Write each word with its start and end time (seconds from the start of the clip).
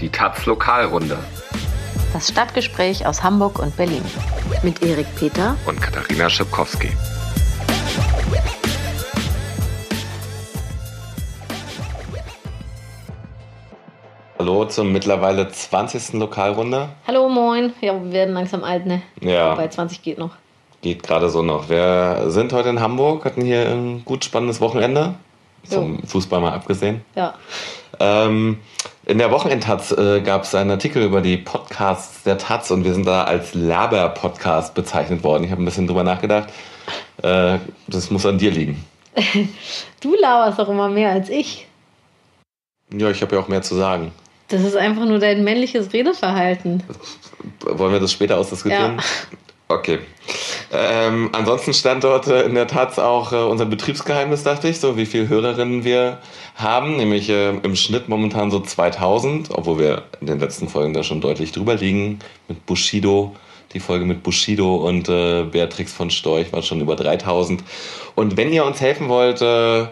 Die 0.00 0.10
Taz 0.10 0.46
Lokalrunde. 0.46 1.18
Das 2.12 2.28
Stadtgespräch 2.28 3.04
aus 3.04 3.24
Hamburg 3.24 3.58
und 3.58 3.76
Berlin. 3.76 4.04
Mit 4.62 4.80
Erik 4.80 5.06
Peter 5.16 5.56
und 5.66 5.80
Katharina 5.80 6.30
Schipkowski. 6.30 6.90
Hallo 14.38 14.66
zur 14.66 14.84
mittlerweile 14.84 15.48
20. 15.48 16.12
Lokalrunde. 16.12 16.90
Hallo, 17.08 17.28
moin. 17.28 17.72
Ja, 17.80 18.00
wir 18.00 18.12
werden 18.12 18.34
langsam 18.34 18.62
alt, 18.62 18.86
ne? 18.86 19.02
Ja. 19.20 19.56
Bei 19.56 19.66
20 19.66 20.02
geht 20.02 20.18
noch. 20.18 20.36
Geht 20.80 21.02
gerade 21.02 21.28
so 21.28 21.42
noch. 21.42 21.68
Wir 21.68 22.26
sind 22.28 22.52
heute 22.52 22.68
in 22.68 22.78
Hamburg, 22.78 23.24
hatten 23.24 23.42
hier 23.42 23.68
ein 23.68 24.04
gut 24.04 24.24
spannendes 24.24 24.60
Wochenende. 24.60 25.14
Vom 25.64 26.02
Fußball 26.04 26.40
mal 26.40 26.52
abgesehen. 26.52 27.04
Ja. 27.16 27.34
Ähm, 28.00 28.58
in 29.06 29.18
der 29.18 29.30
Wochenendtaz 29.30 29.92
äh, 29.92 30.20
gab 30.20 30.44
es 30.44 30.54
einen 30.54 30.70
Artikel 30.70 31.02
über 31.02 31.20
die 31.20 31.36
Podcasts 31.36 32.22
der 32.22 32.38
Taz 32.38 32.70
und 32.70 32.84
wir 32.84 32.94
sind 32.94 33.06
da 33.06 33.24
als 33.24 33.54
Laber-Podcast 33.54 34.74
bezeichnet 34.74 35.24
worden. 35.24 35.44
Ich 35.44 35.50
habe 35.50 35.62
ein 35.62 35.64
bisschen 35.64 35.86
drüber 35.86 36.04
nachgedacht. 36.04 36.50
Äh, 37.22 37.58
das 37.86 38.10
muss 38.10 38.26
an 38.26 38.38
dir 38.38 38.50
liegen. 38.50 38.84
Du 40.00 40.14
laberst 40.14 40.60
doch 40.60 40.68
immer 40.68 40.88
mehr 40.88 41.10
als 41.10 41.28
ich. 41.28 41.66
Ja, 42.92 43.10
ich 43.10 43.20
habe 43.20 43.34
ja 43.34 43.42
auch 43.42 43.48
mehr 43.48 43.62
zu 43.62 43.74
sagen. 43.74 44.12
Das 44.48 44.62
ist 44.62 44.76
einfach 44.76 45.04
nur 45.04 45.18
dein 45.18 45.42
männliches 45.42 45.92
Redeverhalten. 45.92 46.84
Wollen 47.60 47.92
wir 47.92 48.00
das 48.00 48.12
später 48.12 48.38
ausdiskutieren? 48.38 48.98
Ja. 48.98 49.04
Okay. 49.68 49.98
Ähm, 50.72 51.28
ansonsten 51.32 51.74
stand 51.74 52.04
dort 52.04 52.26
äh, 52.26 52.42
in 52.42 52.54
der 52.54 52.66
Tat 52.66 52.98
auch 52.98 53.32
äh, 53.32 53.36
unser 53.36 53.66
Betriebsgeheimnis, 53.66 54.42
dachte 54.42 54.68
ich, 54.68 54.80
so 54.80 54.96
wie 54.96 55.06
viele 55.06 55.28
Hörerinnen 55.28 55.84
wir 55.84 56.18
haben, 56.56 56.96
nämlich 56.96 57.28
äh, 57.28 57.50
im 57.50 57.76
Schnitt 57.76 58.08
momentan 58.08 58.50
so 58.50 58.60
2000, 58.60 59.50
obwohl 59.50 59.78
wir 59.78 60.02
in 60.20 60.26
den 60.26 60.40
letzten 60.40 60.68
Folgen 60.68 60.94
da 60.94 61.02
schon 61.02 61.20
deutlich 61.20 61.52
drüber 61.52 61.74
liegen. 61.74 62.18
Mit 62.48 62.64
Bushido, 62.64 63.36
die 63.74 63.80
Folge 63.80 64.06
mit 64.06 64.22
Bushido 64.22 64.76
und 64.76 65.08
äh, 65.08 65.44
Beatrix 65.44 65.92
von 65.92 66.10
Storch 66.10 66.52
war 66.52 66.62
schon 66.62 66.80
über 66.80 66.96
3000. 66.96 67.62
Und 68.14 68.36
wenn 68.36 68.52
ihr 68.52 68.64
uns 68.64 68.80
helfen 68.80 69.08
wollt, 69.08 69.42
äh, 69.42 69.86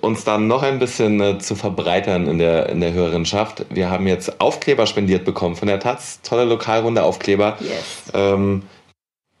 uns 0.00 0.24
dann 0.24 0.46
noch 0.46 0.62
ein 0.62 0.78
bisschen 0.78 1.20
äh, 1.20 1.38
zu 1.38 1.54
verbreitern 1.54 2.26
in 2.26 2.38
der, 2.38 2.68
in 2.70 2.80
der 2.80 2.92
Hörerinschaft. 2.92 3.66
Wir 3.70 3.90
haben 3.90 4.06
jetzt 4.06 4.40
Aufkleber 4.40 4.86
spendiert 4.86 5.24
bekommen 5.24 5.56
von 5.56 5.68
der 5.68 5.80
Taz. 5.80 6.20
Tolle 6.22 6.44
Lokalrunde 6.44 7.02
Aufkleber. 7.02 7.58
Yes. 7.60 8.12
Ähm, 8.14 8.62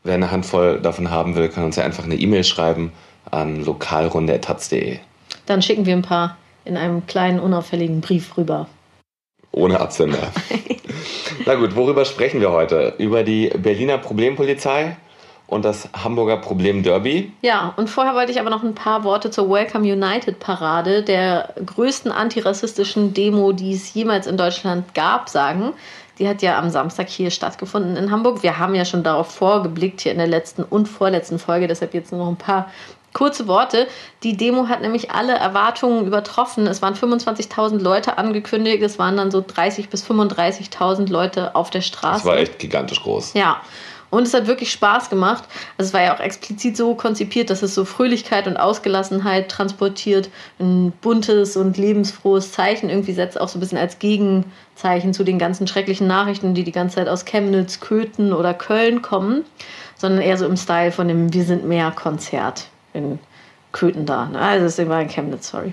wer 0.04 0.14
eine 0.14 0.30
Handvoll 0.30 0.80
davon 0.80 1.10
haben 1.10 1.34
will, 1.34 1.48
kann 1.48 1.64
uns 1.64 1.76
ja 1.76 1.84
einfach 1.84 2.04
eine 2.04 2.16
E-Mail 2.16 2.44
schreiben 2.44 2.92
an 3.30 3.64
lokalrunde.taz.de. 3.64 4.98
Dann 5.46 5.62
schicken 5.62 5.86
wir 5.86 5.94
ein 5.94 6.02
paar 6.02 6.36
in 6.64 6.76
einem 6.76 7.06
kleinen, 7.06 7.40
unauffälligen 7.40 8.00
Brief 8.00 8.36
rüber. 8.36 8.68
Ohne 9.50 9.80
Absender. 9.80 10.32
Na 11.46 11.54
gut, 11.54 11.76
worüber 11.76 12.04
sprechen 12.04 12.40
wir 12.40 12.52
heute? 12.52 12.94
Über 12.98 13.22
die 13.22 13.48
Berliner 13.48 13.98
Problempolizei 13.98 14.96
und 15.46 15.66
das 15.66 15.88
Hamburger 15.92 16.38
Problem 16.38 16.82
Derby. 16.82 17.32
Ja, 17.42 17.74
und 17.76 17.90
vorher 17.90 18.14
wollte 18.14 18.32
ich 18.32 18.40
aber 18.40 18.48
noch 18.48 18.62
ein 18.62 18.74
paar 18.74 19.04
Worte 19.04 19.30
zur 19.30 19.50
Welcome 19.50 19.84
United 19.84 20.38
Parade, 20.38 21.02
der 21.02 21.54
größten 21.64 22.10
antirassistischen 22.10 23.12
Demo, 23.12 23.52
die 23.52 23.74
es 23.74 23.92
jemals 23.92 24.26
in 24.26 24.38
Deutschland 24.38 24.94
gab, 24.94 25.28
sagen. 25.28 25.74
Die 26.22 26.28
hat 26.28 26.40
ja 26.40 26.56
am 26.56 26.70
Samstag 26.70 27.08
hier 27.08 27.32
stattgefunden 27.32 27.96
in 27.96 28.12
Hamburg. 28.12 28.44
Wir 28.44 28.56
haben 28.56 28.76
ja 28.76 28.84
schon 28.84 29.02
darauf 29.02 29.34
vorgeblickt 29.34 30.02
hier 30.02 30.12
in 30.12 30.18
der 30.18 30.28
letzten 30.28 30.62
und 30.62 30.86
vorletzten 30.86 31.40
Folge, 31.40 31.66
deshalb 31.66 31.94
jetzt 31.94 32.12
nur 32.12 32.20
noch 32.20 32.28
ein 32.28 32.36
paar 32.36 32.70
kurze 33.12 33.48
Worte. 33.48 33.88
Die 34.22 34.36
Demo 34.36 34.68
hat 34.68 34.82
nämlich 34.82 35.10
alle 35.10 35.32
Erwartungen 35.32 36.06
übertroffen. 36.06 36.68
Es 36.68 36.80
waren 36.80 36.94
25.000 36.94 37.80
Leute 37.80 38.18
angekündigt, 38.18 38.84
es 38.84 39.00
waren 39.00 39.16
dann 39.16 39.32
so 39.32 39.40
30.000 39.40 39.90
bis 39.90 40.04
35.000 40.04 41.10
Leute 41.10 41.56
auf 41.56 41.70
der 41.70 41.80
Straße. 41.80 42.18
Das 42.18 42.24
war 42.24 42.38
echt 42.38 42.60
gigantisch 42.60 43.02
groß. 43.02 43.34
Ja. 43.34 43.60
Und 44.12 44.24
es 44.24 44.34
hat 44.34 44.46
wirklich 44.46 44.70
Spaß 44.70 45.08
gemacht. 45.08 45.44
Also 45.78 45.88
es 45.88 45.94
war 45.94 46.02
ja 46.02 46.14
auch 46.14 46.20
explizit 46.20 46.76
so 46.76 46.94
konzipiert, 46.94 47.48
dass 47.48 47.62
es 47.62 47.74
so 47.74 47.86
Fröhlichkeit 47.86 48.46
und 48.46 48.58
Ausgelassenheit 48.58 49.48
transportiert. 49.48 50.28
Ein 50.60 50.92
buntes 51.00 51.56
und 51.56 51.78
lebensfrohes 51.78 52.52
Zeichen 52.52 52.90
irgendwie 52.90 53.14
setzt 53.14 53.40
auch 53.40 53.48
so 53.48 53.56
ein 53.56 53.60
bisschen 53.60 53.78
als 53.78 53.98
Gegenzeichen 54.00 55.14
zu 55.14 55.24
den 55.24 55.38
ganzen 55.38 55.66
schrecklichen 55.66 56.06
Nachrichten, 56.06 56.52
die 56.52 56.62
die 56.62 56.72
ganze 56.72 56.96
Zeit 56.96 57.08
aus 57.08 57.24
Chemnitz, 57.24 57.80
Köthen 57.80 58.34
oder 58.34 58.52
Köln 58.52 59.00
kommen. 59.00 59.46
Sondern 59.96 60.20
eher 60.20 60.36
so 60.36 60.44
im 60.44 60.58
Style 60.58 60.92
von 60.92 61.08
dem 61.08 61.32
Wir 61.32 61.44
sind 61.44 61.64
mehr 61.64 61.90
Konzert 61.90 62.66
in 62.92 63.18
Köthen 63.72 64.06
da. 64.06 64.26
Ne? 64.26 64.38
Also 64.38 64.64
das 64.64 64.88
war 64.88 65.00
in 65.00 65.08
Chemnitz, 65.08 65.48
sorry. 65.48 65.72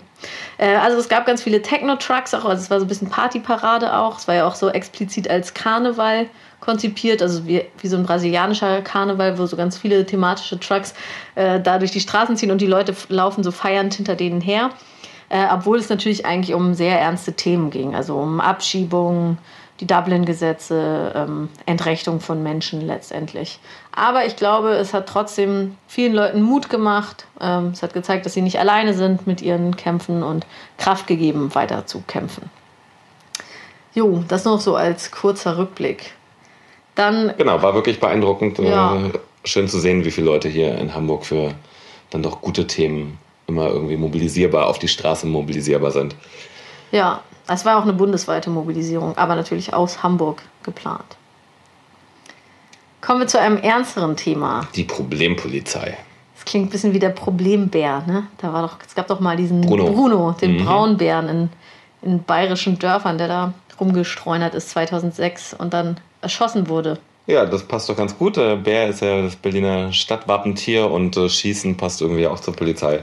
Äh, 0.58 0.76
also 0.76 0.98
es 0.98 1.10
gab 1.10 1.26
ganz 1.26 1.44
viele 1.44 1.62
Techno-Trucks 1.62 2.34
auch, 2.34 2.46
also 2.46 2.62
es 2.62 2.70
war 2.70 2.80
so 2.80 2.86
ein 2.86 2.88
bisschen 2.90 3.10
Partyparade 3.10 3.96
auch. 3.96 4.18
Es 4.18 4.28
war 4.28 4.36
ja 4.36 4.48
auch 4.48 4.56
so 4.56 4.70
explizit 4.70 5.30
als 5.30 5.54
Karneval 5.54 6.28
konzipiert, 6.60 7.22
also 7.22 7.46
wie, 7.48 7.64
wie 7.80 7.88
so 7.88 7.98
ein 7.98 8.04
brasilianischer 8.04 8.82
Karneval, 8.82 9.38
wo 9.38 9.46
so 9.46 9.56
ganz 9.56 9.78
viele 9.78 10.06
thematische 10.06 10.60
Trucks 10.60 10.94
äh, 11.36 11.60
da 11.60 11.78
durch 11.78 11.92
die 11.92 12.00
Straßen 12.00 12.36
ziehen 12.38 12.52
und 12.52 12.62
die 12.62 12.68
Leute 12.68 12.94
laufen 13.10 13.44
so 13.44 13.52
feiernd 13.52 13.94
hinter 13.94 14.16
denen 14.16 14.42
her. 14.42 14.72
Äh, 15.30 15.46
obwohl 15.54 15.78
es 15.78 15.90
natürlich 15.90 16.26
eigentlich 16.26 16.56
um 16.56 16.74
sehr 16.74 17.00
ernste 17.00 17.34
Themen 17.34 17.70
ging, 17.70 17.96
also 17.96 18.18
um 18.18 18.42
Abschiebung, 18.42 19.38
die 19.80 19.88
Dublin-Gesetze, 19.88 21.14
ähm, 21.16 21.50
Entrechtung 21.66 22.20
von 22.20 22.44
Menschen 22.44 22.82
letztendlich. 22.82 23.60
Aber 23.96 24.26
ich 24.26 24.36
glaube, 24.36 24.72
es 24.72 24.94
hat 24.94 25.08
trotzdem 25.08 25.78
vielen 25.88 26.14
Leuten 26.14 26.42
Mut 26.42 26.70
gemacht. 26.70 27.26
Ähm, 27.40 27.68
es 27.74 27.82
hat 27.82 27.94
gezeigt, 27.94 28.26
dass 28.26 28.34
sie 28.34 28.42
nicht 28.42 28.60
alleine 28.60 28.94
sind 28.94 29.26
mit 29.26 29.42
ihren 29.42 29.76
Kämpfen 29.78 30.24
und 30.24 30.46
Kraft 30.78 31.08
gegeben, 31.08 31.56
weiter 31.56 31.86
zu 31.86 32.04
kämpfen. 32.08 32.50
Jo, 33.94 34.24
das 34.28 34.46
noch 34.46 34.60
so 34.60 34.76
als 34.76 35.12
kurzer 35.12 35.58
Rückblick. 35.58 36.14
Dann, 36.96 37.34
Genau, 37.38 37.62
war 37.62 37.74
wirklich 37.74 38.00
beeindruckend. 38.00 38.60
Ja. 38.60 38.98
Äh, 38.98 39.12
schön 39.46 39.68
zu 39.68 39.80
sehen, 39.80 40.04
wie 40.04 40.12
viele 40.12 40.28
Leute 40.28 40.50
hier 40.50 40.78
in 40.78 40.94
Hamburg 40.94 41.26
für 41.26 41.54
dann 42.10 42.24
doch 42.24 42.42
gute 42.42 42.68
Themen 42.68 43.18
immer 43.48 43.68
irgendwie 43.68 43.98
mobilisierbar, 43.98 44.68
auf 44.68 44.80
die 44.80 44.88
Straße 44.88 45.26
mobilisierbar 45.26 45.92
sind. 45.92 46.16
ja, 46.92 47.22
es 47.54 47.66
war 47.66 47.78
auch 47.78 47.84
eine 47.84 47.94
bundesweite 47.94 48.50
Mobilisierung, 48.50 49.18
aber 49.18 49.36
natürlich 49.36 49.74
aus 49.74 50.04
Hamburg 50.04 50.42
geplant. 50.64 51.18
Kommen 53.02 53.22
wir 53.22 53.28
zu 53.28 53.40
einem 53.40 53.58
ernsteren 53.58 54.16
Thema. 54.16 54.68
Die 54.76 54.84
Problempolizei. 54.84 55.98
Das 56.36 56.46
klingt 56.46 56.68
ein 56.68 56.70
bisschen 56.70 56.94
wie 56.94 57.00
der 57.00 57.10
Problembär, 57.10 58.04
ne? 58.06 58.28
Da 58.38 58.54
war 58.54 58.62
doch, 58.62 58.78
es 58.86 58.96
gab 58.96 59.08
doch 59.08 59.20
mal 59.20 59.36
diesen 59.36 59.62
Bruno. 59.62 60.36
den 60.40 60.58
Mhm. 60.58 60.66
Braunbären 60.66 61.30
in, 61.30 61.50
in 62.02 62.24
bayerischen 62.24 62.78
Dörfern, 62.78 63.18
der 63.18 63.28
da 63.28 63.54
rumgestreunert 63.80 64.54
ist 64.56 64.70
2006 64.70 65.54
und 65.54 65.74
dann 65.74 65.98
erschossen 66.22 66.68
wurde. 66.68 67.00
Ja, 67.28 67.46
das 67.46 67.64
passt 67.64 67.90
doch 67.90 67.96
ganz 67.96 68.18
gut. 68.18 68.38
Der 68.38 68.56
Bär 68.58 68.88
ist 68.88 69.02
ja 69.02 69.22
das 69.22 69.36
Berliner 69.36 69.94
Stadtwappentier 69.94 70.90
und 70.90 71.16
äh, 71.16 71.30
Schießen 71.30 71.78
passt 71.78 72.02
irgendwie 72.02 72.28
auch 72.28 72.40
zur 72.40 72.56
Polizei. 72.56 73.02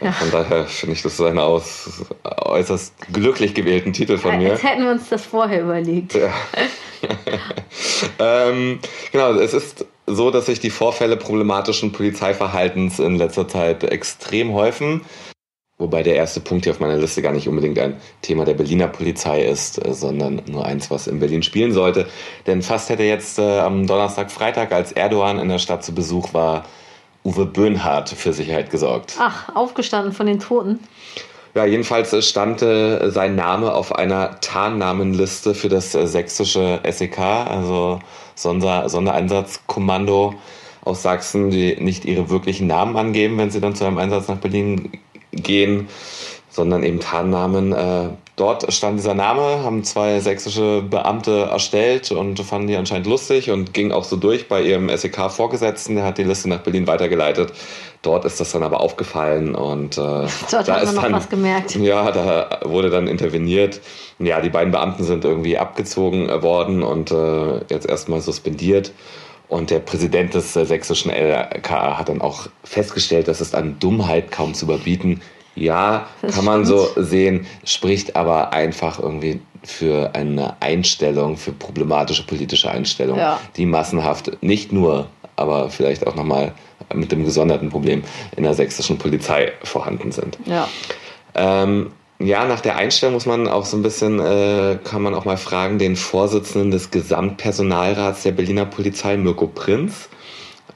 Ja. 0.00 0.12
Von 0.12 0.30
daher 0.30 0.64
finde 0.66 0.94
ich, 0.94 1.02
das 1.02 1.14
ist 1.14 1.20
ein 1.20 1.38
aus, 1.38 2.04
äußerst 2.24 2.94
glücklich 3.12 3.54
gewählten 3.54 3.92
Titel 3.92 4.16
von 4.16 4.38
mir. 4.38 4.52
Als 4.52 4.62
hätten 4.62 4.84
wir 4.84 4.92
uns 4.92 5.08
das 5.08 5.26
vorher 5.26 5.62
überlegt. 5.62 6.14
Ja. 6.14 6.32
ähm, 8.18 8.78
genau, 9.12 9.34
es 9.34 9.52
ist 9.52 9.86
so, 10.06 10.30
dass 10.30 10.46
sich 10.46 10.60
die 10.60 10.70
Vorfälle 10.70 11.16
problematischen 11.16 11.92
Polizeiverhaltens 11.92 12.98
in 12.98 13.16
letzter 13.16 13.46
Zeit 13.46 13.84
extrem 13.84 14.54
häufen. 14.54 15.02
Wobei 15.80 16.02
der 16.02 16.14
erste 16.14 16.40
Punkt 16.40 16.64
hier 16.64 16.74
auf 16.74 16.80
meiner 16.80 16.98
Liste 16.98 17.22
gar 17.22 17.32
nicht 17.32 17.48
unbedingt 17.48 17.78
ein 17.78 17.96
Thema 18.20 18.44
der 18.44 18.52
Berliner 18.52 18.88
Polizei 18.88 19.44
ist, 19.44 19.84
äh, 19.84 19.94
sondern 19.94 20.42
nur 20.46 20.64
eins, 20.64 20.90
was 20.90 21.06
in 21.06 21.20
Berlin 21.20 21.42
spielen 21.42 21.72
sollte. 21.72 22.06
Denn 22.46 22.62
fast 22.62 22.90
hätte 22.90 23.02
jetzt 23.02 23.38
äh, 23.38 23.60
am 23.60 23.86
Donnerstag, 23.86 24.30
Freitag, 24.30 24.72
als 24.72 24.92
Erdogan 24.92 25.38
in 25.38 25.48
der 25.48 25.58
Stadt 25.58 25.82
zu 25.82 25.94
Besuch 25.94 26.34
war, 26.34 26.64
Uwe 27.24 27.46
Böhnhardt 27.46 28.10
für 28.10 28.32
Sicherheit 28.32 28.70
gesorgt. 28.70 29.16
Ach, 29.18 29.54
aufgestanden 29.54 30.12
von 30.12 30.26
den 30.26 30.40
Toten. 30.40 30.80
Ja, 31.54 31.64
jedenfalls 31.64 32.28
stand 32.28 32.62
äh, 32.62 33.10
sein 33.10 33.34
Name 33.34 33.74
auf 33.74 33.94
einer 33.94 34.40
Tarnnamenliste 34.40 35.54
für 35.54 35.68
das 35.68 35.94
äh, 35.94 36.06
sächsische 36.06 36.80
SEK, 36.88 37.18
also 37.18 37.98
Sonder 38.36 38.88
Sondereinsatzkommando 38.88 40.34
aus 40.82 41.02
Sachsen, 41.02 41.50
die 41.50 41.76
nicht 41.80 42.04
ihre 42.04 42.30
wirklichen 42.30 42.68
Namen 42.68 42.96
angeben, 42.96 43.36
wenn 43.36 43.50
sie 43.50 43.60
dann 43.60 43.74
zu 43.74 43.84
einem 43.84 43.98
Einsatz 43.98 44.28
nach 44.28 44.36
Berlin 44.36 44.92
gehen, 45.32 45.88
sondern 46.48 46.84
eben 46.84 47.00
Tarnnamen. 47.00 47.72
Äh, 47.72 48.08
dort 48.40 48.72
stand 48.72 48.98
dieser 48.98 49.14
Name, 49.14 49.62
haben 49.62 49.84
zwei 49.84 50.18
sächsische 50.20 50.82
Beamte 50.82 51.42
erstellt 51.50 52.10
und 52.10 52.40
fanden 52.40 52.68
die 52.68 52.76
anscheinend 52.76 53.06
lustig 53.06 53.50
und 53.50 53.74
ging 53.74 53.92
auch 53.92 54.04
so 54.04 54.16
durch 54.16 54.48
bei 54.48 54.62
ihrem 54.62 54.88
SEK-Vorgesetzten, 54.88 55.96
der 55.96 56.04
hat 56.04 56.16
die 56.16 56.24
Liste 56.24 56.48
nach 56.48 56.60
Berlin 56.60 56.86
weitergeleitet. 56.86 57.52
Dort 58.00 58.24
ist 58.24 58.40
das 58.40 58.52
dann 58.52 58.62
aber 58.62 58.80
aufgefallen 58.80 59.54
und 59.54 59.98
äh, 59.98 60.00
Dort 60.00 60.68
da 60.68 60.76
hat 60.76 60.82
ist 60.82 60.86
man 60.86 60.94
noch 60.94 61.02
dann, 61.02 61.12
was 61.12 61.28
gemerkt. 61.28 61.76
Ja, 61.76 62.10
da 62.10 62.60
wurde 62.64 62.88
dann 62.88 63.08
interveniert. 63.08 63.82
Ja, 64.18 64.40
die 64.40 64.48
beiden 64.48 64.72
Beamten 64.72 65.04
sind 65.04 65.24
irgendwie 65.24 65.58
abgezogen 65.58 66.28
worden 66.42 66.82
und 66.82 67.10
äh, 67.10 67.58
jetzt 67.68 67.86
erstmal 67.86 68.22
suspendiert. 68.22 68.92
Und 69.48 69.70
der 69.70 69.80
Präsident 69.80 70.32
des 70.32 70.56
äh, 70.56 70.64
sächsischen 70.64 71.10
LKA 71.10 71.98
hat 71.98 72.08
dann 72.08 72.22
auch 72.22 72.46
festgestellt, 72.64 73.28
dass 73.28 73.42
es 73.42 73.54
an 73.54 73.78
Dummheit 73.80 74.30
kaum 74.30 74.54
zu 74.54 74.64
überbieten. 74.64 75.20
Ja, 75.60 76.06
Das 76.22 76.34
kann 76.34 76.44
man 76.44 76.64
stimmt. 76.64 76.80
so 76.94 77.02
sehen, 77.02 77.46
spricht 77.64 78.16
aber 78.16 78.52
einfach 78.52 78.98
irgendwie 78.98 79.40
für 79.62 80.14
eine 80.14 80.56
Einstellung, 80.60 81.36
für 81.36 81.52
problematische 81.52 82.26
politische 82.26 82.70
Einstellung, 82.70 83.18
Ja. 83.18 83.38
die 83.56 83.66
massenhaft 83.66 84.42
nicht 84.42 84.72
nur, 84.72 85.06
aber 85.36 85.68
vielleicht 85.70 86.06
auch 86.06 86.14
nochmal 86.14 86.52
mit 86.94 87.12
dem 87.12 87.24
gesonderten 87.24 87.68
Problem 87.68 88.02
in 88.36 88.42
der 88.42 88.54
sächsischen 88.54 88.96
Polizei 88.98 89.52
vorhanden 89.62 90.12
sind. 90.12 90.38
Ja. 90.46 90.66
Ähm, 91.34 91.92
ja, 92.18 92.44
nach 92.46 92.60
der 92.60 92.76
Einstellung 92.76 93.14
muss 93.14 93.26
man 93.26 93.48
auch 93.48 93.64
so 93.64 93.76
ein 93.76 93.82
bisschen, 93.82 94.18
äh, 94.18 94.78
kann 94.82 95.02
man 95.02 95.14
auch 95.14 95.24
mal 95.24 95.36
fragen, 95.36 95.78
den 95.78 95.94
Vorsitzenden 95.96 96.70
des 96.70 96.90
Gesamtpersonalrats 96.90 98.22
der 98.24 98.32
Berliner 98.32 98.64
Polizei, 98.66 99.16
Mirko 99.16 99.46
Prinz. 99.46 100.08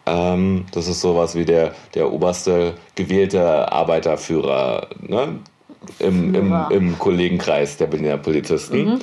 Ähm, 0.06 0.66
das 0.72 0.88
ist 0.88 1.00
sowas 1.00 1.34
wie 1.34 1.44
der, 1.44 1.74
der 1.94 2.12
oberste 2.12 2.74
gewählte 2.94 3.72
Arbeiterführer 3.72 4.88
ne? 5.00 5.38
Im, 5.98 6.34
im, 6.34 6.54
im 6.70 6.98
Kollegenkreis 6.98 7.76
der 7.76 7.86
Berliner 7.86 8.16
Polizisten. 8.16 9.00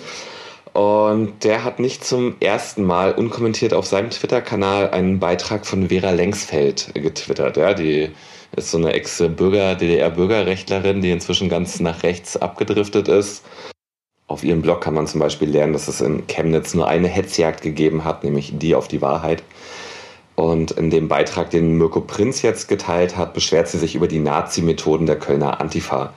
Und 0.74 1.44
der 1.44 1.63
hat 1.63 1.80
nicht 1.80 2.06
zum 2.06 2.36
ersten 2.39 2.83
Mal 2.83 3.12
unkommentiert 3.12 3.74
auf 3.74 3.86
seinem 3.86 4.09
Twitter-Kanal 4.09 4.89
einen 4.92 5.19
Beitrag 5.19 5.65
von 5.65 5.89
Vera 5.89 6.12
Lengsfeld 6.12 6.92
getwittert. 6.95 7.57
Ja, 7.57 7.74
die 7.74 8.09
ist 8.56 8.71
so 8.71 8.77
eine 8.77 8.94
Ex-Bürger, 8.94 9.75
DDR-Bürgerrechtlerin, 9.75 11.01
die 11.01 11.12
inzwischen 11.12 11.50
ganz 11.50 11.80
nach 11.80 12.03
rechts 12.03 12.38
abgedriftet 12.38 13.07
ist. 13.09 13.44
Auf 14.27 14.45
ihrem 14.45 14.62
Blog 14.62 14.81
kann 14.81 14.94
man 14.94 15.07
zum 15.07 15.19
Beispiel 15.19 15.50
lernen, 15.50 15.74
dass 15.74 15.89
es 15.89 16.00
in 16.00 16.25
Chemnitz 16.27 16.74
nur 16.74 16.88
eine 16.88 17.09
Hetzjagd 17.09 17.62
gegeben 17.62 18.06
hat, 18.06 18.24
nämlich 18.24 18.53
die 18.57 18.75
auf 18.75 18.88
die 18.88 19.01
Wahrheit. 19.01 19.44
Und 20.41 20.71
in 20.71 20.89
dem 20.89 21.07
Beitrag, 21.07 21.51
den 21.51 21.77
Mirko 21.77 22.01
Prinz 22.01 22.41
jetzt 22.41 22.67
geteilt 22.67 23.15
hat, 23.15 23.35
beschwert 23.35 23.67
sie 23.67 23.77
sich 23.77 23.93
über 23.93 24.07
die 24.07 24.17
Nazi-Methoden 24.17 25.05
der 25.05 25.19
Kölner 25.19 25.61
Antifa. 25.61 26.13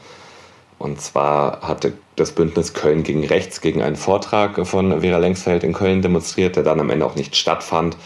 Und 0.78 0.98
zwar 0.98 1.60
hatte 1.60 1.92
das 2.16 2.32
Bündnis 2.32 2.72
Köln 2.72 3.02
gegen 3.02 3.26
Rechts 3.26 3.60
gegen 3.60 3.82
einen 3.82 3.96
Vortrag 3.96 4.66
von 4.66 5.02
Vera 5.02 5.18
Lengsfeld 5.18 5.62
in 5.62 5.74
Köln 5.74 6.00
demonstriert, 6.00 6.56
der 6.56 6.62
dann 6.62 6.80
am 6.80 6.88
Ende 6.88 7.04
auch 7.04 7.16
nicht 7.16 7.36
stattfand. 7.36 7.98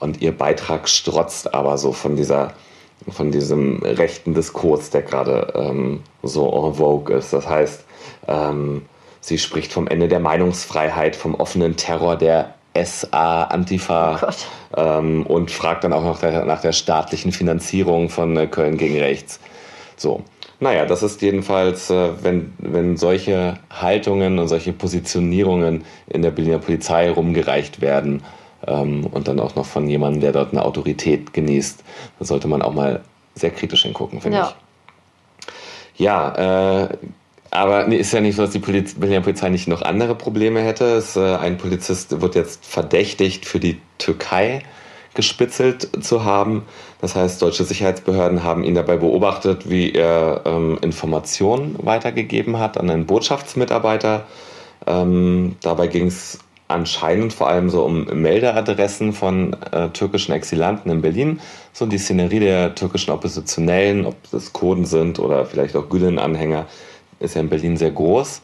Und 0.00 0.20
ihr 0.20 0.36
Beitrag 0.36 0.88
strotzt 0.88 1.54
aber 1.54 1.78
so 1.78 1.92
von 1.92 2.16
dieser 2.16 2.52
von 3.08 3.30
diesem 3.30 3.80
rechten 3.82 4.34
Diskurs, 4.34 4.90
der 4.90 5.02
gerade 5.02 5.52
ähm, 5.54 6.02
so 6.24 6.66
en 6.66 6.74
vogue 6.74 7.14
ist. 7.14 7.32
Das 7.32 7.48
heißt, 7.48 7.84
ähm, 8.26 8.82
sie 9.20 9.38
spricht 9.38 9.72
vom 9.72 9.86
Ende 9.86 10.08
der 10.08 10.20
Meinungsfreiheit, 10.20 11.14
vom 11.14 11.36
offenen 11.36 11.76
Terror 11.76 12.16
der 12.16 12.54
SA, 12.74 13.44
Antifa 13.44 14.20
Oh 14.22 14.80
ähm, 14.80 15.26
und 15.26 15.50
fragt 15.50 15.84
dann 15.84 15.92
auch 15.92 16.04
noch 16.04 16.20
der, 16.20 16.44
nach 16.44 16.60
der 16.60 16.72
staatlichen 16.72 17.32
Finanzierung 17.32 18.08
von 18.08 18.36
äh, 18.36 18.46
Köln 18.46 18.76
gegen 18.76 18.98
Rechts. 18.98 19.40
So. 19.96 20.22
Naja, 20.60 20.84
das 20.84 21.02
ist 21.02 21.22
jedenfalls, 21.22 21.90
äh, 21.90 22.10
wenn, 22.22 22.52
wenn 22.58 22.96
solche 22.96 23.54
Haltungen 23.70 24.38
und 24.38 24.48
solche 24.48 24.72
Positionierungen 24.72 25.84
in 26.08 26.22
der 26.22 26.30
Berliner 26.30 26.58
Polizei 26.58 27.10
rumgereicht 27.10 27.80
werden 27.80 28.22
ähm, 28.66 29.06
und 29.06 29.26
dann 29.26 29.40
auch 29.40 29.54
noch 29.56 29.66
von 29.66 29.88
jemandem, 29.88 30.20
der 30.20 30.32
dort 30.32 30.52
eine 30.52 30.64
Autorität 30.64 31.32
genießt, 31.32 31.82
da 32.18 32.24
sollte 32.24 32.46
man 32.46 32.62
auch 32.62 32.74
mal 32.74 33.00
sehr 33.34 33.50
kritisch 33.50 33.82
hingucken, 33.82 34.20
finde 34.20 34.38
Ja. 34.38 34.48
ich. 34.48 34.54
Ja, 36.04 36.82
äh, 36.84 36.88
aber 37.50 37.86
nee, 37.86 37.96
ist 37.96 38.12
ja 38.12 38.20
nicht 38.20 38.36
so, 38.36 38.42
dass 38.42 38.52
die 38.52 38.60
Poliz 38.60 38.94
Berliner 38.94 39.22
Polizei 39.22 39.48
nicht 39.48 39.68
noch 39.68 39.82
andere 39.82 40.14
Probleme 40.14 40.62
hätte. 40.62 40.84
Es, 40.84 41.16
äh, 41.16 41.36
ein 41.36 41.58
Polizist 41.58 42.20
wird 42.20 42.34
jetzt 42.34 42.64
verdächtigt, 42.64 43.46
für 43.46 43.58
die 43.58 43.80
Türkei 43.98 44.62
gespitzelt 45.14 45.88
zu 46.04 46.24
haben. 46.24 46.62
Das 47.00 47.16
heißt, 47.16 47.42
deutsche 47.42 47.64
Sicherheitsbehörden 47.64 48.44
haben 48.44 48.62
ihn 48.62 48.74
dabei 48.74 48.96
beobachtet, 48.96 49.68
wie 49.68 49.92
er 49.92 50.42
ähm, 50.44 50.78
Informationen 50.82 51.76
weitergegeben 51.82 52.58
hat 52.58 52.78
an 52.78 52.88
einen 52.88 53.06
Botschaftsmitarbeiter. 53.06 54.26
Ähm, 54.86 55.56
dabei 55.62 55.88
ging 55.88 56.06
es 56.06 56.38
anscheinend 56.68 57.32
vor 57.32 57.48
allem 57.48 57.68
so 57.68 57.84
um 57.84 58.04
Meldeadressen 58.04 59.12
von 59.12 59.56
äh, 59.72 59.88
türkischen 59.88 60.32
Exilanten 60.32 60.90
in 60.90 61.02
Berlin. 61.02 61.40
So 61.72 61.86
die 61.86 61.98
Szenerie 61.98 62.38
der 62.38 62.76
türkischen 62.76 63.10
Oppositionellen, 63.10 64.06
ob 64.06 64.14
das 64.30 64.52
Kurden 64.52 64.84
sind 64.84 65.18
oder 65.18 65.44
vielleicht 65.46 65.74
auch 65.74 65.88
Gülen-Anhänger, 65.88 66.66
ist 67.20 67.34
ja 67.34 67.40
in 67.40 67.48
Berlin 67.48 67.76
sehr 67.76 67.92
groß. 67.92 68.42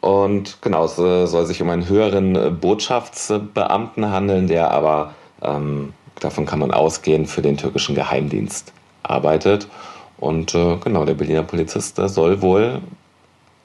Und 0.00 0.58
genau, 0.60 0.84
es 0.84 0.98
äh, 0.98 1.26
soll 1.26 1.46
sich 1.46 1.62
um 1.62 1.70
einen 1.70 1.88
höheren 1.88 2.58
Botschaftsbeamten 2.60 4.10
handeln, 4.10 4.46
der 4.46 4.70
aber, 4.70 5.14
ähm, 5.42 5.94
davon 6.20 6.46
kann 6.46 6.58
man 6.58 6.70
ausgehen, 6.70 7.26
für 7.26 7.42
den 7.42 7.56
türkischen 7.56 7.94
Geheimdienst 7.94 8.72
arbeitet. 9.02 9.68
Und 10.18 10.54
äh, 10.54 10.76
genau, 10.76 11.04
der 11.04 11.14
Berliner 11.14 11.42
Polizist 11.42 11.96
soll 11.96 12.42
wohl, 12.42 12.80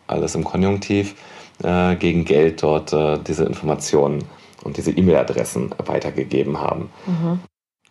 alles 0.07 0.35
im 0.35 0.43
Konjunktiv, 0.43 1.15
äh, 1.63 1.95
gegen 1.95 2.25
Geld 2.25 2.63
dort 2.63 2.93
äh, 2.93 3.17
diese 3.19 3.43
Informationen 3.45 4.23
und 4.63 4.77
diese 4.77 4.91
E-Mail-Adressen 4.91 5.73
weitergegeben 5.85 6.59
haben. 6.59 6.89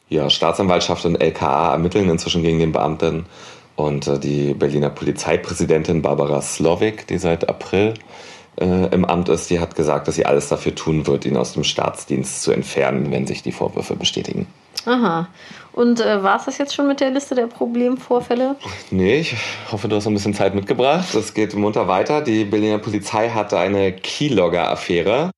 Ja, 0.08 0.28
Staatsanwaltschaft 0.28 1.04
und 1.06 1.16
LKA 1.16 1.72
ermitteln 1.72 2.08
inzwischen 2.10 2.42
gegen 2.42 2.58
den 2.58 2.72
Beamten. 2.72 3.26
Und 3.76 4.06
äh, 4.06 4.18
die 4.18 4.54
Berliner 4.54 4.90
Polizeipräsidentin 4.90 6.02
Barbara 6.02 6.40
Slowik, 6.42 7.06
die 7.06 7.18
seit 7.18 7.48
April 7.48 7.94
äh, 8.60 8.86
im 8.94 9.04
Amt 9.04 9.28
ist, 9.28 9.50
die 9.50 9.60
hat 9.60 9.74
gesagt, 9.74 10.08
dass 10.08 10.16
sie 10.16 10.26
alles 10.26 10.48
dafür 10.48 10.74
tun 10.74 11.06
wird, 11.06 11.24
ihn 11.24 11.36
aus 11.36 11.54
dem 11.54 11.64
Staatsdienst 11.64 12.42
zu 12.42 12.52
entfernen, 12.52 13.10
wenn 13.10 13.26
sich 13.26 13.42
die 13.42 13.52
Vorwürfe 13.52 13.96
bestätigen. 13.96 14.46
Aha. 14.84 15.28
Und 15.72 16.00
äh, 16.00 16.22
war 16.22 16.36
es 16.36 16.44
das 16.44 16.58
jetzt 16.58 16.74
schon 16.74 16.86
mit 16.88 17.00
der 17.00 17.10
Liste 17.10 17.34
der 17.34 17.46
Problemvorfälle? 17.46 18.56
Nee, 18.90 19.20
ich 19.20 19.36
hoffe, 19.70 19.88
du 19.88 19.96
hast 19.96 20.06
ein 20.06 20.14
bisschen 20.14 20.34
Zeit 20.34 20.54
mitgebracht. 20.54 21.14
Es 21.14 21.34
geht 21.34 21.54
munter 21.54 21.88
weiter. 21.88 22.20
Die 22.20 22.44
Berliner 22.44 22.78
Polizei 22.78 23.30
hatte 23.30 23.58
eine 23.58 23.92
Keylogger-Affäre. 23.92 25.30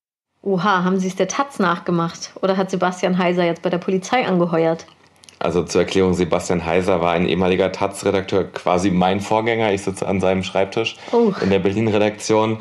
Oha, 0.43 0.85
haben 0.85 0.99
sie 0.99 1.09
es 1.09 1.17
der 1.17 1.29
Taz 1.29 1.59
nachgemacht? 1.59 2.33
Oder 2.43 2.57
hat 2.57 2.71
Sebastian 2.71 3.19
Heiser 3.19 3.45
jetzt 3.45 3.63
bei 3.63 3.71
der 3.71 3.79
Polizei 3.79 4.27
angeheuert? 4.27 4.87
Also 5.45 5.63
zur 5.63 5.83
Erklärung, 5.83 6.15
Sebastian 6.15 6.65
Heiser 6.65 7.03
war 7.03 7.13
ein 7.13 7.29
ehemaliger 7.29 7.71
Taz-Redakteur, 7.71 8.45
quasi 8.45 8.91
mein 8.91 9.21
Vorgänger. 9.21 9.75
Ich 9.75 9.83
sitze 9.83 10.09
an 10.09 10.19
seinem 10.19 10.43
Schreibtisch 10.43 10.97
Oh. 11.13 11.33
in 11.43 11.51
der 11.51 11.59
Berlin-Redaktion. 11.59 12.61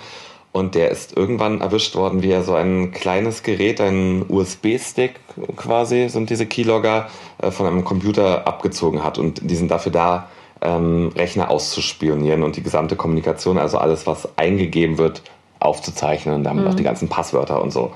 Und 0.51 0.75
der 0.75 0.91
ist 0.91 1.15
irgendwann 1.15 1.61
erwischt 1.61 1.95
worden, 1.95 2.21
wie 2.23 2.29
er 2.29 2.43
so 2.43 2.53
ein 2.55 2.91
kleines 2.91 3.41
Gerät, 3.41 3.79
einen 3.79 4.25
USB-Stick 4.27 5.13
quasi, 5.55 6.09
sind 6.09 6.29
diese 6.29 6.45
Keylogger, 6.45 7.07
äh, 7.41 7.51
von 7.51 7.67
einem 7.67 7.85
Computer 7.85 8.45
abgezogen 8.47 9.01
hat. 9.01 9.17
Und 9.17 9.49
die 9.49 9.55
sind 9.55 9.71
dafür 9.71 9.93
da, 9.93 10.27
ähm, 10.61 11.13
Rechner 11.15 11.49
auszuspionieren 11.49 12.43
und 12.43 12.57
die 12.57 12.63
gesamte 12.63 12.97
Kommunikation, 12.97 13.57
also 13.57 13.77
alles, 13.77 14.05
was 14.07 14.27
eingegeben 14.37 14.97
wird, 14.97 15.21
aufzuzeichnen 15.59 16.35
und 16.35 16.43
damit 16.43 16.67
auch 16.67 16.75
die 16.75 16.83
ganzen 16.83 17.07
Passwörter 17.07 17.61
und 17.61 17.71
so 17.71 17.93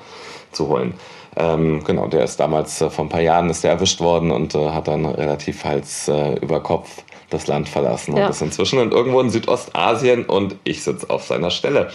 zu 0.53 0.69
holen. 0.69 0.93
Ähm, 1.39 1.83
genau, 1.83 2.07
der 2.07 2.23
ist 2.23 2.39
damals 2.39 2.81
äh, 2.81 2.89
vor 2.89 3.05
ein 3.05 3.09
paar 3.09 3.21
Jahren 3.21 3.49
ist 3.49 3.63
der 3.63 3.71
erwischt 3.71 3.99
worden 3.99 4.31
und 4.31 4.55
äh, 4.55 4.69
hat 4.71 4.87
dann 4.87 5.05
relativ 5.05 5.63
Hals 5.63 6.07
äh, 6.07 6.33
über 6.39 6.61
Kopf 6.61 7.03
das 7.29 7.45
Land 7.45 7.69
verlassen 7.69 8.17
Ja. 8.17 8.25
und 8.25 8.31
ist 8.31 8.41
inzwischen 8.41 8.79
in 8.79 8.91
irgendwo 8.91 9.19
in 9.21 9.29
Südostasien 9.29 10.25
und 10.25 10.55
ich 10.63 10.83
sitze 10.83 11.09
auf 11.09 11.23
seiner 11.23 11.51
Stelle. 11.51 11.91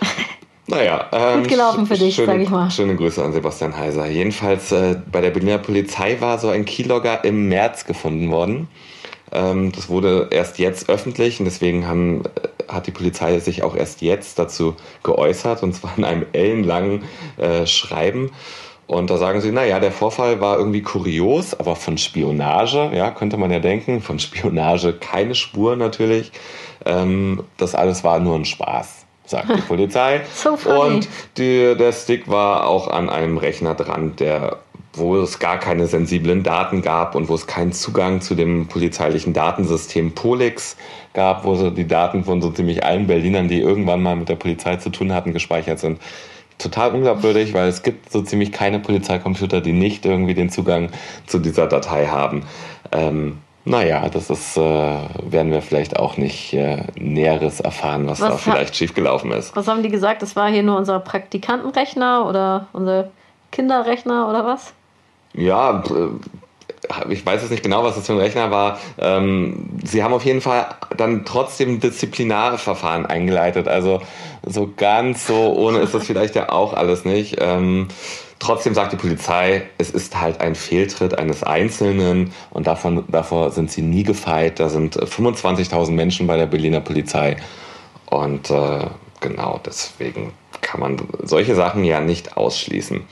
Naja, 0.68 1.06
ähm, 1.12 1.40
Gut 1.40 1.48
gelaufen 1.48 1.86
für 1.86 1.98
dich, 1.98 2.14
schöne, 2.14 2.28
sag 2.28 2.40
ich 2.40 2.48
mal. 2.48 2.70
Schöne 2.70 2.94
Grüße 2.94 3.22
an 3.22 3.32
Sebastian 3.32 3.76
Heiser. 3.76 4.06
Jedenfalls 4.06 4.70
äh, 4.70 4.96
bei 5.10 5.20
der 5.20 5.30
Berliner 5.30 5.58
Polizei 5.58 6.18
war 6.20 6.38
so 6.38 6.48
ein 6.48 6.64
Keylogger 6.64 7.24
im 7.24 7.48
März 7.48 7.84
gefunden 7.84 8.30
worden. 8.30 8.68
Ähm, 9.32 9.72
das 9.72 9.88
wurde 9.88 10.28
erst 10.30 10.58
jetzt 10.60 10.88
öffentlich 10.88 11.40
und 11.40 11.46
deswegen 11.46 11.88
haben, 11.88 12.22
äh, 12.24 12.72
hat 12.72 12.86
die 12.86 12.92
Polizei 12.92 13.38
sich 13.40 13.64
auch 13.64 13.74
erst 13.74 14.02
jetzt 14.02 14.38
dazu 14.38 14.76
geäußert 15.02 15.64
und 15.64 15.74
zwar 15.74 15.98
in 15.98 16.04
einem 16.04 16.26
ellenlangen 16.32 17.02
äh, 17.38 17.66
Schreiben. 17.66 18.30
Und 18.92 19.08
da 19.08 19.16
sagen 19.16 19.40
sie, 19.40 19.52
naja, 19.52 19.80
der 19.80 19.90
Vorfall 19.90 20.42
war 20.42 20.58
irgendwie 20.58 20.82
kurios, 20.82 21.58
aber 21.58 21.76
von 21.76 21.96
Spionage, 21.96 22.90
ja, 22.94 23.10
könnte 23.10 23.38
man 23.38 23.50
ja 23.50 23.58
denken, 23.58 24.02
von 24.02 24.18
Spionage 24.18 24.92
keine 24.92 25.34
Spur 25.34 25.76
natürlich. 25.76 26.30
Ähm, 26.84 27.42
das 27.56 27.74
alles 27.74 28.04
war 28.04 28.20
nur 28.20 28.36
ein 28.36 28.44
Spaß, 28.44 29.06
sagt 29.24 29.48
die 29.48 29.62
Polizei. 29.66 30.20
So 30.34 30.58
funny. 30.58 30.78
Und 30.78 31.08
die, 31.38 31.74
der 31.74 31.92
Stick 31.92 32.28
war 32.28 32.66
auch 32.66 32.86
an 32.88 33.08
einem 33.08 33.38
Rechner 33.38 33.74
dran, 33.74 34.14
der, 34.16 34.58
wo 34.92 35.16
es 35.16 35.38
gar 35.38 35.58
keine 35.58 35.86
sensiblen 35.86 36.42
Daten 36.42 36.82
gab 36.82 37.14
und 37.14 37.30
wo 37.30 37.34
es 37.34 37.46
keinen 37.46 37.72
Zugang 37.72 38.20
zu 38.20 38.34
dem 38.34 38.66
polizeilichen 38.66 39.32
Datensystem 39.32 40.12
Polix 40.12 40.76
gab, 41.14 41.44
wo 41.44 41.54
so 41.54 41.70
die 41.70 41.88
Daten 41.88 42.24
von 42.24 42.42
so 42.42 42.50
ziemlich 42.50 42.84
allen 42.84 43.06
Berlinern, 43.06 43.48
die 43.48 43.60
irgendwann 43.60 44.02
mal 44.02 44.16
mit 44.16 44.28
der 44.28 44.36
Polizei 44.36 44.76
zu 44.76 44.90
tun 44.90 45.14
hatten, 45.14 45.32
gespeichert 45.32 45.78
sind. 45.78 45.98
Total 46.58 46.92
unglaubwürdig, 46.92 47.54
weil 47.54 47.68
es 47.68 47.82
gibt 47.82 48.12
so 48.12 48.22
ziemlich 48.22 48.52
keine 48.52 48.78
Polizeicomputer, 48.78 49.60
die 49.60 49.72
nicht 49.72 50.04
irgendwie 50.04 50.34
den 50.34 50.50
Zugang 50.50 50.90
zu 51.26 51.38
dieser 51.38 51.66
Datei 51.66 52.06
haben. 52.06 52.44
Ähm, 52.92 53.38
naja, 53.64 54.08
das 54.08 54.28
ist, 54.28 54.56
äh, 54.56 54.60
werden 54.60 55.52
wir 55.52 55.62
vielleicht 55.62 55.96
auch 55.96 56.16
nicht 56.16 56.52
äh, 56.52 56.84
Näheres 56.98 57.60
erfahren, 57.60 58.08
was, 58.08 58.20
Was 58.20 58.30
da 58.30 58.36
vielleicht 58.36 58.76
schiefgelaufen 58.76 59.30
ist. 59.30 59.54
Was 59.54 59.68
haben 59.68 59.82
die 59.82 59.88
gesagt? 59.88 60.22
Das 60.22 60.34
war 60.34 60.50
hier 60.50 60.64
nur 60.64 60.76
unser 60.76 60.98
Praktikantenrechner 60.98 62.26
oder 62.28 62.66
unser 62.72 63.10
Kinderrechner 63.52 64.28
oder 64.28 64.44
was? 64.44 64.72
Ja, 65.34 65.82
äh, 65.84 66.08
ich 67.10 67.24
weiß 67.24 67.42
jetzt 67.42 67.50
nicht 67.50 67.62
genau, 67.62 67.84
was 67.84 67.94
das 67.94 68.06
für 68.06 68.12
ein 68.12 68.18
Rechner 68.18 68.50
war. 68.50 68.78
Ähm, 68.98 69.68
sie 69.84 70.02
haben 70.02 70.12
auf 70.12 70.24
jeden 70.24 70.40
Fall 70.40 70.66
dann 70.96 71.24
trotzdem 71.24 71.80
Disziplinarverfahren 71.80 73.06
eingeleitet. 73.06 73.68
Also 73.68 74.02
so 74.44 74.72
ganz 74.76 75.26
so 75.26 75.54
ohne 75.54 75.78
ist 75.78 75.94
das 75.94 76.06
vielleicht 76.06 76.34
ja 76.34 76.50
auch 76.50 76.74
alles 76.74 77.04
nicht. 77.04 77.36
Ähm, 77.40 77.88
trotzdem 78.40 78.74
sagt 78.74 78.92
die 78.92 78.96
Polizei, 78.96 79.62
es 79.78 79.90
ist 79.90 80.20
halt 80.20 80.40
ein 80.40 80.56
Fehltritt 80.56 81.18
eines 81.18 81.44
Einzelnen 81.44 82.32
und 82.50 82.66
davon, 82.66 83.04
davor 83.08 83.52
sind 83.52 83.70
sie 83.70 83.82
nie 83.82 84.02
gefeit. 84.02 84.58
Da 84.58 84.68
sind 84.68 84.96
25.000 84.96 85.92
Menschen 85.92 86.26
bei 86.26 86.36
der 86.36 86.46
Berliner 86.46 86.80
Polizei 86.80 87.36
und 88.06 88.50
äh, 88.50 88.86
genau 89.20 89.60
deswegen 89.64 90.32
kann 90.60 90.80
man 90.80 90.96
solche 91.22 91.54
Sachen 91.54 91.84
ja 91.84 92.00
nicht 92.00 92.36
ausschließen. 92.36 93.04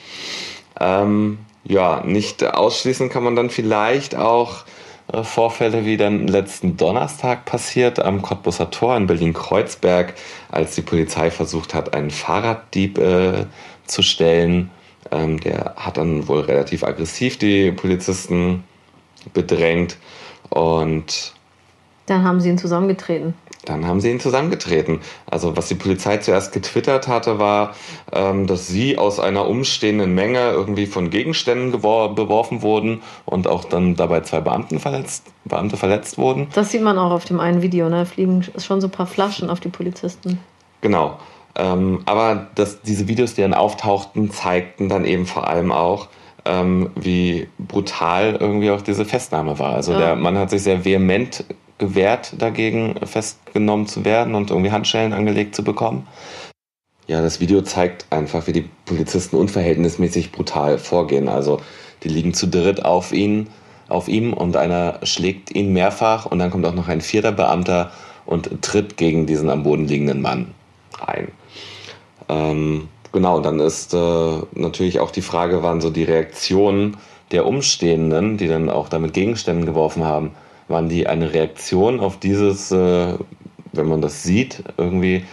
Ähm, 0.80 1.38
ja, 1.64 2.02
nicht 2.05 2.45
ausschließen 2.45 3.11
kann 3.11 3.23
man 3.23 3.37
dann 3.37 3.50
vielleicht 3.50 4.17
auch 4.17 4.64
äh, 5.12 5.23
Vorfälle 5.23 5.85
wie 5.85 5.97
dann 5.97 6.26
letzten 6.26 6.76
Donnerstag 6.76 7.45
passiert 7.45 8.00
am 8.00 8.23
Cottbusser 8.23 8.71
Tor 8.71 8.97
in 8.97 9.07
Berlin-Kreuzberg, 9.07 10.14
als 10.50 10.75
die 10.75 10.83
Polizei 10.83 11.31
versucht 11.31 11.75
hat, 11.75 11.95
einen 11.95 12.11
Fahrraddieb 12.11 12.99
äh, 12.99 13.47
zu 13.87 14.02
stellen. 14.02 14.71
Ähm, 15.11 15.40
der 15.40 15.75
hat 15.76 15.97
dann 15.97 16.29
wohl 16.29 16.40
relativ 16.40 16.85
aggressiv 16.85 17.38
die 17.38 17.73
Polizisten 17.73 18.64
bedrängt 19.33 19.97
und 20.49 21.35
dann 22.07 22.25
haben 22.25 22.40
sie 22.40 22.49
ihn 22.49 22.59
zusammengetreten. 22.59 23.35
Dann 23.64 23.87
haben 23.87 24.00
sie 24.00 24.11
ihn 24.11 24.21
zusammengetreten. 24.21 25.00
Also 25.31 25.57
was 25.57 25.69
die 25.69 25.75
Polizei 25.75 26.17
zuerst 26.17 26.52
getwittert 26.52 27.09
hatte, 27.09 27.38
war, 27.38 27.75
ähm, 28.12 28.47
dass 28.47 28.69
sie 28.69 28.97
aus 28.97 29.21
einer 29.21 29.47
umstehenden 29.47 30.14
Menge 30.14 30.50
irgendwie 30.50 30.87
von 30.87 31.11
Gegenständen 31.11 31.73
beworfen 31.73 32.62
wurden 32.62 33.02
und 33.26 33.47
auch 33.47 33.64
dann 33.64 33.97
dabei 33.97 34.21
zwei 34.21 34.40
Beamten 34.40 34.79
verletzt, 34.79 35.26
Beamte 35.45 35.76
verletzt 35.76 36.17
wurden. 36.17 36.49
Das 36.55 36.71
sieht 36.71 36.83
man 36.83 36.99
auch 36.99 37.11
auf 37.11 37.25
dem 37.25 37.38
einen 37.38 37.61
Video, 37.61 37.88
ne? 37.88 38.07
Fliegen 38.07 38.45
schon 38.59 38.81
so 38.81 38.87
ein 38.87 38.93
paar 38.93 39.07
Flaschen 39.07 39.50
auf 39.50 39.61
die 39.61 39.69
Polizisten. 39.69 40.38
Genau. 40.81 41.19
Ähm, 41.57 42.00
aber 42.07 42.47
das, 42.55 42.81
diese 42.83 43.09
Videos, 43.09 43.35
die 43.35 43.43
dann 43.43 43.55
auftauchten, 43.55 44.31
zeigten 44.31 44.88
dann 44.88 45.05
eben 45.05 45.26
vor 45.26 45.49
allem 45.49 45.73
auch, 45.73 46.09
ähm, 46.45 46.90
wie 46.95 47.49
brutal 47.59 48.37
irgendwie 48.40 48.71
auch 48.71 48.81
diese 48.81 49.05
Festnahme 49.05 49.59
war. 49.59 49.75
Also 49.75 49.93
ja. 49.93 49.99
der 49.99 50.17
Mann 50.17 50.38
hat 50.38 50.50
sich 50.50 50.62
sehr 50.62 50.85
vehement 50.85 51.45
gewehrt 51.80 52.34
dagegen, 52.38 52.94
festgenommen 53.04 53.88
zu 53.88 54.04
werden 54.04 54.37
und 54.37 54.50
irgendwie 54.50 54.70
Handschellen 54.70 55.12
angelegt 55.12 55.56
zu 55.56 55.64
bekommen. 55.64 56.06
Ja, 57.08 57.22
das 57.22 57.40
Video 57.40 57.62
zeigt 57.62 58.06
einfach, 58.10 58.46
wie 58.46 58.52
die 58.52 58.70
Polizisten 58.84 59.34
unverhältnismäßig 59.37 60.30
brutal 60.30 60.78
vorgehen. 60.78 61.28
Also 61.28 61.60
die 62.04 62.08
liegen 62.08 62.34
zu 62.34 62.46
dritt 62.46 62.84
auf 62.84 63.12
ihn, 63.12 63.49
auf 63.88 64.06
ihm 64.06 64.32
und 64.32 64.56
einer 64.56 65.00
schlägt 65.02 65.52
ihn 65.52 65.72
mehrfach 65.72 66.26
und 66.26 66.38
dann 66.38 66.50
kommt 66.50 66.66
auch 66.66 66.75
noch 66.75 66.87
ein 66.87 67.00
vierter 67.00 67.32
Beamter 67.32 67.90
und 68.26 68.62
tritt 68.62 68.96
gegen 68.96 69.26
diesen 69.26 69.50
am 69.50 69.64
Boden 69.64 69.88
liegenden 69.88 70.22
Mann 70.22 70.54
ein. 71.04 71.32
Ähm, 72.28 72.88
genau, 73.10 73.38
und 73.38 73.44
dann 73.44 73.58
ist 73.58 73.92
äh, 73.92 74.38
natürlich 74.52 75.00
auch 75.00 75.10
die 75.10 75.22
Frage, 75.22 75.62
waren 75.62 75.80
so 75.80 75.90
die 75.90 76.04
Reaktionen 76.04 76.96
der 77.32 77.46
Umstehenden, 77.46 78.37
die 78.37 78.46
dann 78.46 78.70
auch 78.70 78.88
damit 78.88 79.14
Gegenständen 79.14 79.66
geworfen 79.66 80.04
haben, 80.04 80.32
waren 80.70 80.88
die 80.88 81.06
eine 81.06 81.32
Reaktion 81.32 82.00
auf 82.00 82.18
dieses, 82.18 82.70
äh, 82.70 83.14
wenn 83.72 83.88
man 83.88 84.00
das 84.00 84.22
sieht, 84.22 84.62
irgendwie 84.76 85.24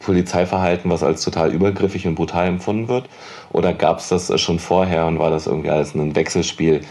Polizeiverhalten, 0.00 0.90
was 0.90 1.02
als 1.02 1.22
total 1.22 1.52
übergriffig 1.52 2.06
und 2.06 2.14
brutal 2.14 2.46
empfunden 2.46 2.88
wird? 2.88 3.08
Oder 3.52 3.72
gab 3.74 3.98
es 3.98 4.08
das 4.08 4.40
schon 4.40 4.58
vorher 4.58 5.06
und 5.06 5.18
war 5.18 5.30
das 5.30 5.46
irgendwie 5.46 5.70
alles 5.70 5.94
ein 5.94 6.14
Wechselspiel? 6.14 6.82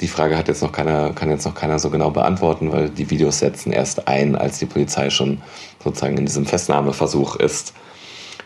Die 0.00 0.08
Frage 0.08 0.36
hat 0.36 0.48
jetzt 0.48 0.62
noch 0.62 0.72
keiner, 0.72 1.12
kann 1.12 1.30
jetzt 1.30 1.44
noch 1.44 1.54
keiner 1.54 1.78
so 1.78 1.88
genau 1.88 2.10
beantworten, 2.10 2.72
weil 2.72 2.90
die 2.90 3.10
Videos 3.10 3.38
setzen 3.38 3.72
erst 3.72 4.08
ein, 4.08 4.34
als 4.34 4.58
die 4.58 4.66
Polizei 4.66 5.08
schon 5.10 5.40
sozusagen 5.82 6.18
in 6.18 6.26
diesem 6.26 6.46
Festnahmeversuch 6.46 7.36
ist. 7.36 7.74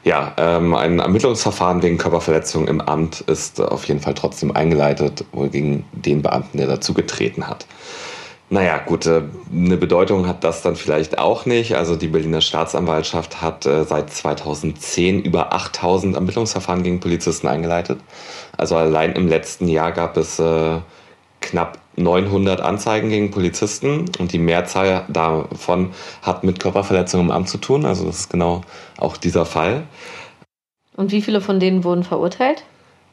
Ja, 0.04 0.34
ähm, 0.37 0.75
ein 0.75 1.00
Ermittlungsverfahren 1.00 1.82
wegen 1.82 1.98
Körperverletzung 1.98 2.68
im 2.68 2.80
Amt 2.80 3.22
ist 3.22 3.60
auf 3.60 3.84
jeden 3.87 4.00
Fall 4.00 4.14
trotzdem 4.14 4.54
eingeleitet, 4.54 5.25
wohl 5.32 5.48
gegen 5.48 5.84
den 5.92 6.22
Beamten, 6.22 6.58
der 6.58 6.66
dazu 6.66 6.94
getreten 6.94 7.48
hat. 7.48 7.66
Naja, 8.50 8.78
gut, 8.78 9.05
äh, 9.05 9.23
eine 9.52 9.76
Bedeutung 9.76 10.26
hat 10.26 10.43
das 10.43 10.62
dann 10.62 10.75
vielleicht 10.75 11.19
auch 11.19 11.45
nicht. 11.45 11.76
Also 11.76 11.97
die 11.97 12.09
Berliner 12.09 12.40
Staatsanwaltschaft 12.40 13.43
hat 13.43 13.67
äh, 13.67 13.85
seit 13.85 14.11
2010 14.11 15.23
über 15.23 15.52
8000 15.52 16.14
Ermittlungsverfahren 16.14 16.83
gegen 16.83 17.00
Polizisten 17.00 17.47
eingeleitet. 17.47 18.00
Also 18.57 18.76
allein 18.76 19.12
im 19.12 19.28
letzten 19.28 19.69
Jahr 19.69 19.93
gab 19.93 20.17
es 20.17 20.38
äh, 20.38 20.78
knapp 21.40 21.78
900 21.97 22.61
Anzeigen 22.61 23.11
gegen 23.11 23.31
Polizisten 23.31 24.07
und 24.19 24.33
die 24.33 24.38
Mehrzahl 24.38 25.05
davon 25.09 25.90
hat 26.23 26.43
mit 26.43 26.59
Körperverletzung 26.59 27.21
im 27.21 27.31
Amt 27.31 27.49
zu 27.50 27.59
tun. 27.59 27.85
Also 27.85 28.07
das 28.07 28.21
ist 28.21 28.31
genau 28.31 28.62
auch 28.97 29.19
dieser 29.19 29.45
Fall. 29.45 29.83
Und 30.97 31.12
wie 31.12 31.23
viele 31.23 31.40
von 31.40 31.61
denen 31.61 31.85
wurden 31.85 32.02
verurteilt? 32.02 32.64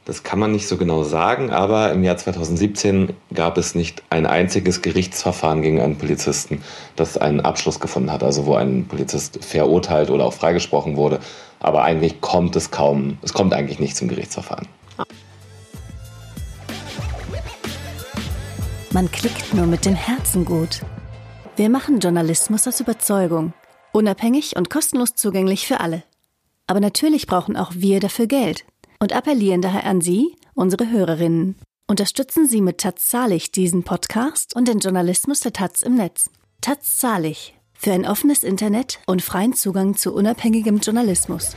Das 0.06 0.22
kann 0.22 0.38
man 0.38 0.52
nicht 0.52 0.68
so 0.68 0.78
genau 0.78 1.02
sagen, 1.02 1.50
aber 1.50 1.92
im 1.92 2.04
Jahr 2.04 2.16
2017 2.16 3.14
gab 3.34 3.58
es 3.58 3.74
nicht 3.74 4.04
ein 4.12 4.28
einziges 4.28 4.84
Gerichtsverfahren 4.84 5.64
gegen 5.64 5.82
einen 5.82 5.98
Polizisten, 5.98 6.62
das 6.96 7.18
einen 7.18 7.40
Abschluss 7.40 7.80
gefunden 7.80 8.12
hat, 8.12 8.24
also 8.24 8.46
wo 8.46 8.54
ein 8.54 8.86
Polizist 8.86 9.44
verurteilt 9.44 10.12
oder 10.12 10.26
auch 10.26 10.34
freigesprochen 10.34 10.96
wurde. 10.96 11.20
Aber 11.60 11.84
eigentlich 11.84 12.22
kommt 12.22 12.56
es 12.56 12.70
kaum, 12.70 13.18
es 13.24 13.34
kommt 13.34 13.56
eigentlich 13.56 13.80
nicht 13.80 13.98
zum 13.98 14.08
Gerichtsverfahren. 14.08 14.68
Man 18.92 19.12
klickt 19.12 19.56
nur 19.56 19.66
mit 19.66 19.86
dem 19.86 19.96
Herzen 19.96 20.46
gut. 20.46 20.82
Wir 21.56 21.70
machen 21.70 22.00
Journalismus 22.00 22.68
aus 22.68 22.80
Überzeugung. 22.80 23.54
Unabhängig 23.92 24.56
und 24.56 24.70
kostenlos 24.70 25.16
zugänglich 25.16 25.66
für 25.66 25.80
alle. 25.80 26.04
Aber 26.68 26.80
natürlich 26.80 27.26
brauchen 27.26 27.58
auch 27.58 27.72
wir 27.74 28.00
dafür 28.00 28.28
Geld 28.28 28.66
und 29.06 29.14
appellieren 29.14 29.62
daher 29.62 29.86
an 29.86 30.02
Sie, 30.02 30.36
unsere 30.56 30.90
Hörerinnen. 30.90 31.58
Unterstützen 31.86 32.48
Sie 32.48 32.60
mit 32.60 32.80
Taz 32.80 33.06
Zahlig 33.06 33.52
diesen 33.52 33.84
Podcast 33.84 34.56
und 34.56 34.68
den 34.68 34.80
Journalismus 34.80 35.42
der 35.42 35.54
Taz 35.54 35.84
im 35.84 35.94
Netz. 35.94 36.32
Taz 36.60 36.98
Zahlig 36.98 37.54
für 37.76 37.92
ein 37.92 38.08
offenes 38.08 38.44
Internet 38.44 38.98
und 39.06 39.22
freien 39.22 39.54
Zugang 39.54 39.96
zu 39.96 40.12
unabhängigem 40.12 40.80
Journalismus. 40.80 41.56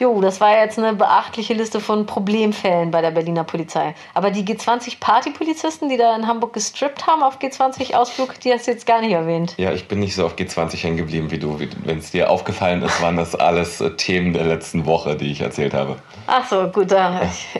Jo, 0.00 0.18
das 0.22 0.40
war 0.40 0.56
jetzt 0.56 0.78
eine 0.78 0.94
beachtliche 0.94 1.52
Liste 1.52 1.78
von 1.78 2.06
Problemfällen 2.06 2.90
bei 2.90 3.02
der 3.02 3.10
Berliner 3.10 3.44
Polizei. 3.44 3.94
Aber 4.14 4.30
die 4.30 4.46
G20-Partypolizisten, 4.46 5.90
die 5.90 5.98
da 5.98 6.16
in 6.16 6.26
Hamburg 6.26 6.54
gestrippt 6.54 7.06
haben 7.06 7.22
auf 7.22 7.38
G20-Ausflug, 7.38 8.40
die 8.40 8.50
hast 8.50 8.66
du 8.66 8.70
jetzt 8.70 8.86
gar 8.86 9.02
nicht 9.02 9.12
erwähnt. 9.12 9.52
Ja, 9.58 9.72
ich 9.72 9.88
bin 9.88 10.00
nicht 10.00 10.14
so 10.14 10.24
auf 10.24 10.36
G20 10.36 10.82
hängen 10.82 10.96
geblieben 10.96 11.30
wie 11.30 11.38
du. 11.38 11.60
Wenn 11.84 11.98
es 11.98 12.12
dir 12.12 12.30
aufgefallen 12.30 12.80
ist, 12.80 13.02
waren 13.02 13.18
das 13.18 13.34
alles 13.34 13.82
äh, 13.82 13.90
Themen 13.90 14.32
der 14.32 14.46
letzten 14.46 14.86
Woche, 14.86 15.16
die 15.16 15.30
ich 15.30 15.42
erzählt 15.42 15.74
habe. 15.74 15.96
Ach 16.26 16.48
so, 16.48 16.68
gut. 16.68 16.90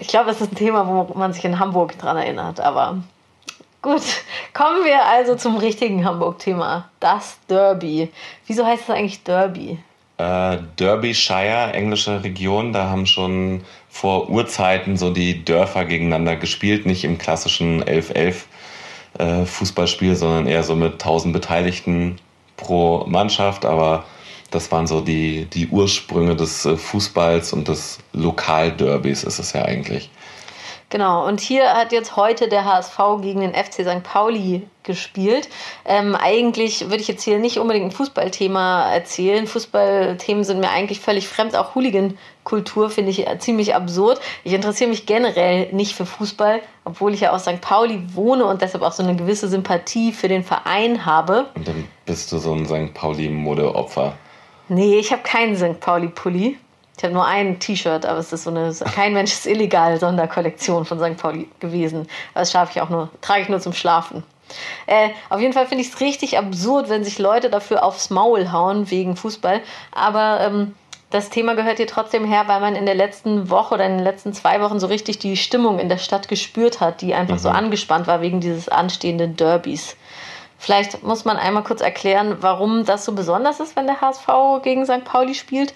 Ich, 0.01 0.09
glaube, 0.09 0.31
das 0.31 0.41
ist 0.41 0.53
ein 0.53 0.57
Thema, 0.57 0.87
wo 0.89 1.13
man 1.19 1.35
sich 1.35 1.45
in 1.45 1.59
Hamburg 1.59 1.99
dran 1.99 2.17
erinnert. 2.17 2.59
Aber 2.59 3.03
Gut, 3.83 4.03
kommen 4.55 4.85
wir 4.87 5.05
also 5.05 5.37
zum 5.37 5.59
richtigen 5.59 6.07
Hamburg-Thema. 6.07 6.89
Das 7.01 7.39
Derby. 7.49 8.11
Wieso 8.47 8.65
heißt 8.65 8.85
es 8.85 8.91
eigentlich 8.91 9.25
Derby? 9.25 9.79
Äh, 10.21 10.59
Derbyshire, 10.79 11.73
englische 11.73 12.23
Region, 12.23 12.73
da 12.73 12.91
haben 12.91 13.07
schon 13.07 13.63
vor 13.89 14.29
Urzeiten 14.29 14.97
so 14.97 15.11
die 15.11 15.45
Dörfer 15.45 15.85
gegeneinander 15.85 16.37
gespielt, 16.37 16.87
nicht 16.87 17.05
im 17.05 17.19
klassischen 17.19 17.83
11-11 17.83 18.35
äh, 19.19 19.45
Fußballspiel, 19.47 20.15
sondern 20.15 20.47
eher 20.47 20.63
so 20.63 20.77
mit 20.77 20.93
1000 20.95 21.33
Beteiligten 21.33 22.17
pro 22.57 23.07
Mannschaft, 23.07 23.65
aber 23.65 24.05
das 24.51 24.71
waren 24.71 24.87
so 24.87 25.01
die, 25.01 25.47
die 25.47 25.69
Ursprünge 25.69 26.37
des 26.37 26.67
äh, 26.67 26.77
Fußballs 26.77 27.53
und 27.53 27.69
des 27.69 27.99
Lokalderbys 28.13 29.25
ist 29.25 29.39
es 29.39 29.53
ja 29.53 29.63
eigentlich. 29.63 30.11
Genau, 30.91 31.25
und 31.25 31.39
hier 31.39 31.73
hat 31.75 31.93
jetzt 31.93 32.17
heute 32.17 32.49
der 32.49 32.65
HSV 32.65 32.99
gegen 33.23 33.41
den 33.43 33.55
FC 33.55 33.85
St. 33.85 34.03
Pauli 34.03 34.67
gespielt. 34.83 35.49
Ähm, 35.85 36.17
eigentlich 36.17 36.91
würde 36.91 36.97
ich 36.97 37.07
jetzt 37.07 37.23
hier 37.23 37.39
nicht 37.39 37.59
unbedingt 37.61 37.87
ein 37.87 37.91
Fußballthema 37.93 38.93
erzählen. 38.93 39.47
Fußballthemen 39.47 40.43
sind 40.43 40.59
mir 40.59 40.71
eigentlich 40.71 40.99
völlig 40.99 41.29
fremd. 41.29 41.55
Auch 41.55 41.77
Hooligan-Kultur 41.77 42.91
finde 42.91 43.13
ich 43.13 43.25
ziemlich 43.39 43.77
absurd. 43.77 44.21
Ich 44.43 44.53
interessiere 44.53 44.91
mich 44.91 45.07
generell 45.07 45.73
nicht 45.73 45.95
für 45.95 46.07
Fußball, 46.07 46.61
obwohl 46.85 47.15
ich 47.15 47.21
ja 47.21 47.31
aus 47.31 47.43
St. 47.43 47.61
Pauli 47.61 48.03
wohne 48.15 48.45
und 48.45 48.61
deshalb 48.61 48.83
auch 48.83 48.93
so 48.93 49.05
eine 49.05 49.15
gewisse 49.15 49.47
Sympathie 49.47 50.11
für 50.11 50.27
den 50.27 50.43
Verein 50.43 51.07
habe. 51.07 51.47
Und 51.55 51.69
dann 51.69 51.87
bist 52.05 52.33
du 52.33 52.39
so 52.39 52.53
ein 52.53 52.67
St. 52.67 52.95
Pauli-Modeopfer. 52.95 54.15
Nee, 54.69 54.99
ich 54.99 55.13
habe 55.13 55.23
keinen 55.23 55.55
St. 55.55 55.79
Pauli-Pulli. 55.79 56.59
Ich 57.01 57.05
habe 57.05 57.15
nur 57.15 57.25
ein 57.25 57.59
T-Shirt, 57.59 58.05
aber 58.05 58.19
es 58.19 58.31
ist 58.31 58.43
so 58.43 58.51
eine 58.51 58.75
kein 58.95 59.15
Mensch 59.15 59.33
ist 59.33 59.47
illegal 59.47 59.99
Sonderkollektion 59.99 60.85
von 60.85 60.99
St. 60.99 61.17
Pauli 61.17 61.49
gewesen. 61.59 62.07
Das 62.35 62.53
schaffe 62.53 62.73
ich 62.75 62.83
auch 62.83 62.91
nur, 62.91 63.09
trage 63.23 63.41
ich 63.41 63.49
nur 63.49 63.59
zum 63.59 63.73
Schlafen. 63.73 64.23
Äh, 64.87 65.09
auf 65.31 65.41
jeden 65.41 65.55
Fall 65.55 65.67
finde 65.67 65.83
ich 65.83 65.95
es 65.95 66.01
richtig 66.03 66.37
absurd, 66.37 66.91
wenn 66.91 67.03
sich 67.03 67.19
Leute 67.19 67.49
dafür 67.49 67.85
aufs 67.85 68.11
Maul 68.11 68.53
hauen 68.53 68.91
wegen 68.91 69.17
Fußball. 69.17 69.63
Aber 69.93 70.41
ähm, 70.43 70.75
das 71.09 71.31
Thema 71.31 71.55
gehört 71.55 71.79
hier 71.79 71.87
trotzdem 71.87 72.27
her, 72.27 72.49
weil 72.49 72.61
man 72.61 72.77
in 72.77 72.85
der 72.85 72.97
letzten 72.97 73.49
Woche 73.49 73.77
oder 73.77 73.87
in 73.87 73.97
den 73.97 74.05
letzten 74.05 74.35
zwei 74.35 74.61
Wochen 74.61 74.79
so 74.79 74.87
richtig 74.87 75.19
die 75.19 75.39
Stimmung 75.39 75.79
in 75.79 75.89
der 75.89 75.97
Stadt 75.97 76.29
gespürt 76.29 76.81
hat, 76.81 77.01
die 77.01 77.15
einfach 77.15 77.37
mhm. 77.37 77.41
so 77.41 77.49
angespannt 77.49 78.09
war 78.09 78.21
wegen 78.21 78.43
dieses 78.43 78.69
anstehenden 78.69 79.37
Derbys. 79.37 79.97
Vielleicht 80.59 81.03
muss 81.03 81.25
man 81.25 81.39
einmal 81.39 81.65
kurz 81.65 81.81
erklären, 81.81 82.37
warum 82.43 82.85
das 82.85 83.07
so 83.07 83.13
besonders 83.13 83.59
ist, 83.59 83.75
wenn 83.75 83.87
der 83.87 84.03
HSV 84.03 84.29
gegen 84.63 84.85
St. 84.85 85.03
Pauli 85.07 85.35
spielt. 85.35 85.73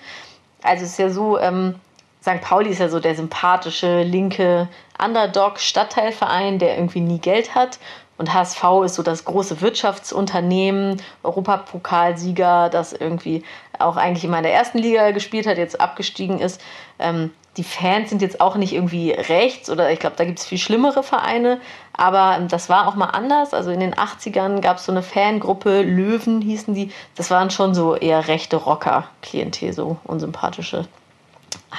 Also 0.65 0.85
es 0.85 0.93
ist 0.93 0.99
ja 0.99 1.11
so, 1.11 1.39
ähm, 1.39 1.77
St. 2.23 2.41
Pauli 2.41 2.71
ist 2.71 2.79
ja 2.79 2.89
so 2.89 3.01
der 3.01 3.15
sympathische, 3.15 4.03
linke 4.03 4.69
Underdog-Stadtteilverein, 4.99 6.59
der 6.59 6.77
irgendwie 6.77 7.01
nie 7.01 7.19
Geld 7.19 7.55
hat. 7.55 7.79
Und 8.17 8.33
HSV 8.33 8.65
ist 8.85 8.95
so 8.95 9.03
das 9.03 9.25
große 9.25 9.61
Wirtschaftsunternehmen, 9.61 11.03
Europapokalsieger, 11.23 12.71
das 12.71 12.93
irgendwie 12.93 13.45
auch 13.79 13.97
eigentlich 13.97 14.25
immer 14.25 14.39
in 14.39 14.45
der 14.45 14.55
ersten 14.55 14.79
Liga 14.79 15.11
gespielt 15.11 15.47
hat, 15.47 15.59
jetzt 15.59 15.81
abgestiegen 15.81 16.41
ist. 16.41 16.61
Ähm, 16.99 17.33
die 17.57 17.65
Fans 17.65 18.11
sind 18.11 18.23
jetzt 18.23 18.41
auch 18.41 18.57
nicht 18.57 18.73
irgendwie 18.73 19.13
rechts 19.13 19.71
oder 19.71 19.91
ich 19.91 20.01
glaube, 20.01 20.17
da 20.17 20.25
gibt 20.25 20.39
es 20.39 20.47
viel 20.47 20.59
schlimmere 20.59 21.03
Vereine, 21.03 21.61
aber 21.93 22.45
das 22.49 22.69
war 22.69 22.89
auch 22.89 22.97
mal 22.97 23.11
anders. 23.11 23.55
Also 23.55 23.71
in 23.71 23.81
den 23.81 23.95
80ern 23.95 24.61
gab 24.61 24.79
es 24.79 24.87
so 24.87 24.93
eine 24.93 25.03
Fangruppe, 25.03 25.83
Löwen 25.83 26.41
hießen 26.41 26.75
die. 26.75 26.91
Das 27.15 27.31
waren 27.31 27.51
schon 27.51 27.75
so 27.75 27.95
eher 27.95 28.27
rechte 28.27 28.57
Rocker-Klientel, 28.57 29.73
so 29.73 29.99
unsympathische 30.05 30.87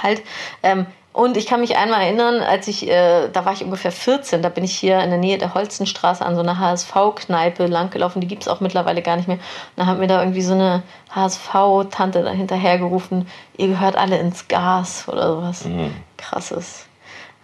halt. 0.01 0.21
Ähm, 0.63 0.85
und 1.15 1.37
ich 1.37 1.45
kann 1.45 1.61
mich 1.61 1.77
einmal 1.77 2.01
erinnern, 2.01 2.41
als 2.41 2.67
ich, 2.67 2.89
äh, 2.89 3.29
da 3.29 3.45
war 3.45 3.53
ich 3.53 3.63
ungefähr 3.63 3.93
14, 3.93 4.41
da 4.41 4.49
bin 4.49 4.65
ich 4.65 4.75
hier 4.75 4.99
in 4.99 5.09
der 5.11 5.17
Nähe 5.17 5.37
der 5.37 5.53
Holzenstraße 5.53 6.25
an 6.25 6.35
so 6.35 6.41
einer 6.41 6.59
HSV-Kneipe 6.59 7.67
langgelaufen, 7.67 8.19
die 8.19 8.27
gibt 8.27 8.41
es 8.41 8.49
auch 8.49 8.59
mittlerweile 8.59 9.01
gar 9.01 9.15
nicht 9.15 9.29
mehr. 9.29 9.37
Und 9.37 9.77
da 9.77 9.85
hat 9.85 9.97
mir 9.97 10.07
da 10.07 10.19
irgendwie 10.19 10.41
so 10.41 10.55
eine 10.55 10.83
HSV-Tante 11.11 12.29
hinterhergerufen, 12.31 13.29
ihr 13.55 13.67
gehört 13.69 13.95
alle 13.95 14.17
ins 14.19 14.49
Gas 14.49 15.07
oder 15.07 15.35
sowas. 15.35 15.63
Mhm. 15.63 15.95
Krasses. 16.17 16.85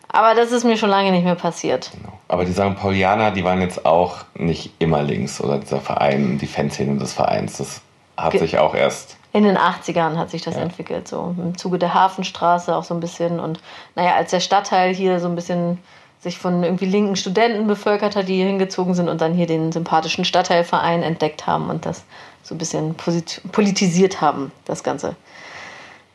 Aber 0.09 0.35
das 0.35 0.51
ist 0.51 0.65
mir 0.65 0.75
schon 0.75 0.89
lange 0.89 1.13
nicht 1.13 1.23
mehr 1.23 1.35
passiert. 1.35 1.91
Genau. 1.95 2.19
Aber 2.27 2.43
die 2.43 2.51
St. 2.51 2.75
Paulianer, 2.75 3.31
die 3.31 3.45
waren 3.45 3.61
jetzt 3.61 3.85
auch 3.85 4.17
nicht 4.33 4.73
immer 4.79 5.01
links 5.01 5.39
oder 5.39 5.57
dieser 5.57 5.79
Verein, 5.79 6.37
die 6.39 6.47
Fanszene 6.47 6.99
des 6.99 7.13
Vereins, 7.13 7.59
das 7.59 7.79
hat 8.17 8.33
Ge 8.33 8.41
sich 8.41 8.57
auch 8.57 8.75
erst 8.75 9.15
in 9.33 9.43
den 9.43 9.57
80ern 9.57 10.17
hat 10.17 10.29
sich 10.29 10.41
das 10.41 10.55
ja. 10.55 10.61
entwickelt, 10.61 11.07
so 11.07 11.33
im 11.38 11.57
Zuge 11.57 11.79
der 11.79 11.93
Hafenstraße 11.93 12.75
auch 12.75 12.83
so 12.83 12.93
ein 12.93 13.00
bisschen. 13.00 13.39
Und 13.39 13.59
naja, 13.95 14.15
als 14.15 14.31
der 14.31 14.41
Stadtteil 14.41 14.93
hier 14.93 15.19
so 15.19 15.27
ein 15.27 15.35
bisschen 15.35 15.77
sich 16.19 16.38
von 16.38 16.63
irgendwie 16.63 16.85
linken 16.85 17.15
Studenten 17.15 17.65
bevölkert 17.65 18.15
hat, 18.15 18.27
die 18.27 18.35
hier 18.35 18.45
hingezogen 18.45 18.93
sind 18.93 19.09
und 19.09 19.21
dann 19.21 19.33
hier 19.33 19.47
den 19.47 19.71
sympathischen 19.71 20.23
Stadtteilverein 20.23 21.01
entdeckt 21.01 21.47
haben 21.47 21.69
und 21.69 21.85
das 21.85 22.03
so 22.43 22.53
ein 22.53 22.59
bisschen 22.59 22.95
politisiert 22.95 24.21
haben, 24.21 24.51
das 24.65 24.83
Ganze. 24.83 25.15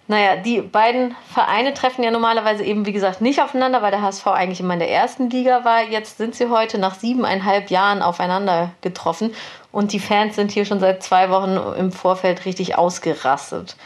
Naja, 0.08 0.36
die 0.36 0.60
beiden 0.60 1.16
Vereine 1.32 1.74
treffen 1.74 2.04
ja 2.04 2.12
normalerweise 2.12 2.62
eben, 2.62 2.86
wie 2.86 2.92
gesagt, 2.92 3.20
nicht 3.20 3.42
aufeinander, 3.42 3.82
weil 3.82 3.90
der 3.90 4.02
HSV 4.02 4.28
eigentlich 4.28 4.60
immer 4.60 4.74
in 4.74 4.78
der 4.78 4.90
ersten 4.90 5.30
Liga 5.30 5.64
war. 5.64 5.82
Jetzt 5.82 6.18
sind 6.18 6.36
sie 6.36 6.48
heute 6.48 6.78
nach 6.78 6.94
siebeneinhalb 6.94 7.70
Jahren 7.70 8.02
aufeinander 8.02 8.70
getroffen 8.82 9.34
und 9.72 9.92
die 9.92 9.98
Fans 9.98 10.36
sind 10.36 10.52
hier 10.52 10.64
schon 10.64 10.78
seit 10.78 11.02
zwei 11.02 11.28
Wochen 11.30 11.56
im 11.76 11.90
Vorfeld 11.90 12.44
richtig 12.44 12.78
ausgerastet. 12.78 13.76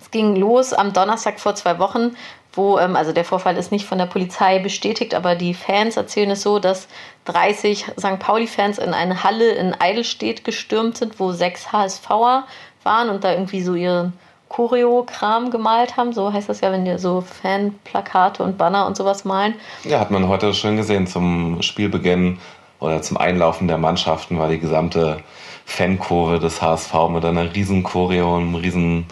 Es 0.00 0.12
ging 0.12 0.36
los 0.36 0.72
am 0.72 0.92
Donnerstag 0.92 1.40
vor 1.40 1.56
zwei 1.56 1.80
Wochen, 1.80 2.16
wo, 2.52 2.78
ähm, 2.78 2.94
also 2.94 3.12
der 3.12 3.24
Vorfall 3.24 3.56
ist 3.56 3.72
nicht 3.72 3.84
von 3.84 3.98
der 3.98 4.06
Polizei 4.06 4.60
bestätigt, 4.60 5.12
aber 5.12 5.34
die 5.34 5.54
Fans 5.54 5.96
erzählen 5.96 6.30
es 6.30 6.42
so, 6.42 6.60
dass 6.60 6.86
30 7.24 7.86
St. 7.98 8.20
Pauli-Fans 8.20 8.78
in 8.78 8.94
eine 8.94 9.24
Halle 9.24 9.50
in 9.50 9.74
Eidelstedt 9.74 10.44
gestürmt 10.44 10.98
sind, 10.98 11.18
wo 11.18 11.32
sechs 11.32 11.72
HSVer 11.72 12.46
waren 12.84 13.08
und 13.10 13.24
da 13.24 13.32
irgendwie 13.32 13.62
so 13.62 13.74
ihren 13.74 14.12
Choreo-Kram 14.48 15.50
gemalt 15.50 15.96
haben. 15.96 16.12
So 16.12 16.32
heißt 16.32 16.48
das 16.48 16.60
ja, 16.60 16.72
wenn 16.72 16.84
die 16.84 16.98
so 16.98 17.20
Fanplakate 17.20 18.42
und 18.42 18.58
Banner 18.58 18.86
und 18.86 18.96
sowas 18.96 19.24
malen. 19.24 19.54
Ja, 19.84 20.00
hat 20.00 20.10
man 20.10 20.28
heute 20.28 20.54
schön 20.54 20.76
gesehen. 20.76 21.06
Zum 21.06 21.62
Spielbeginn 21.62 22.38
oder 22.80 23.02
zum 23.02 23.16
Einlaufen 23.16 23.68
der 23.68 23.78
Mannschaften 23.78 24.38
war 24.38 24.48
die 24.48 24.58
gesamte 24.58 25.18
Fankurve 25.64 26.38
des 26.38 26.62
HSV 26.62 26.94
mit 27.10 27.24
einer 27.24 27.54
riesen 27.54 27.82
Choreo, 27.82 28.36
einem 28.36 28.54
riesen 28.54 29.06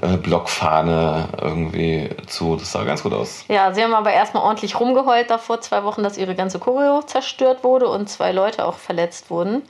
äh, 0.00 0.16
Blockfahne 0.16 1.28
irgendwie 1.40 2.08
zu. 2.26 2.56
Das 2.56 2.72
sah 2.72 2.84
ganz 2.84 3.02
gut 3.02 3.12
aus. 3.12 3.44
Ja, 3.48 3.74
sie 3.74 3.82
haben 3.82 3.94
aber 3.94 4.12
erstmal 4.12 4.44
ordentlich 4.44 4.78
rumgeheult 4.78 5.28
da 5.30 5.38
vor 5.38 5.60
zwei 5.60 5.82
Wochen, 5.84 6.02
dass 6.02 6.16
ihre 6.16 6.34
ganze 6.34 6.58
Choreo 6.58 7.02
zerstört 7.02 7.64
wurde 7.64 7.88
und 7.88 8.08
zwei 8.08 8.32
Leute 8.32 8.64
auch 8.64 8.78
verletzt 8.78 9.30
wurden. 9.30 9.62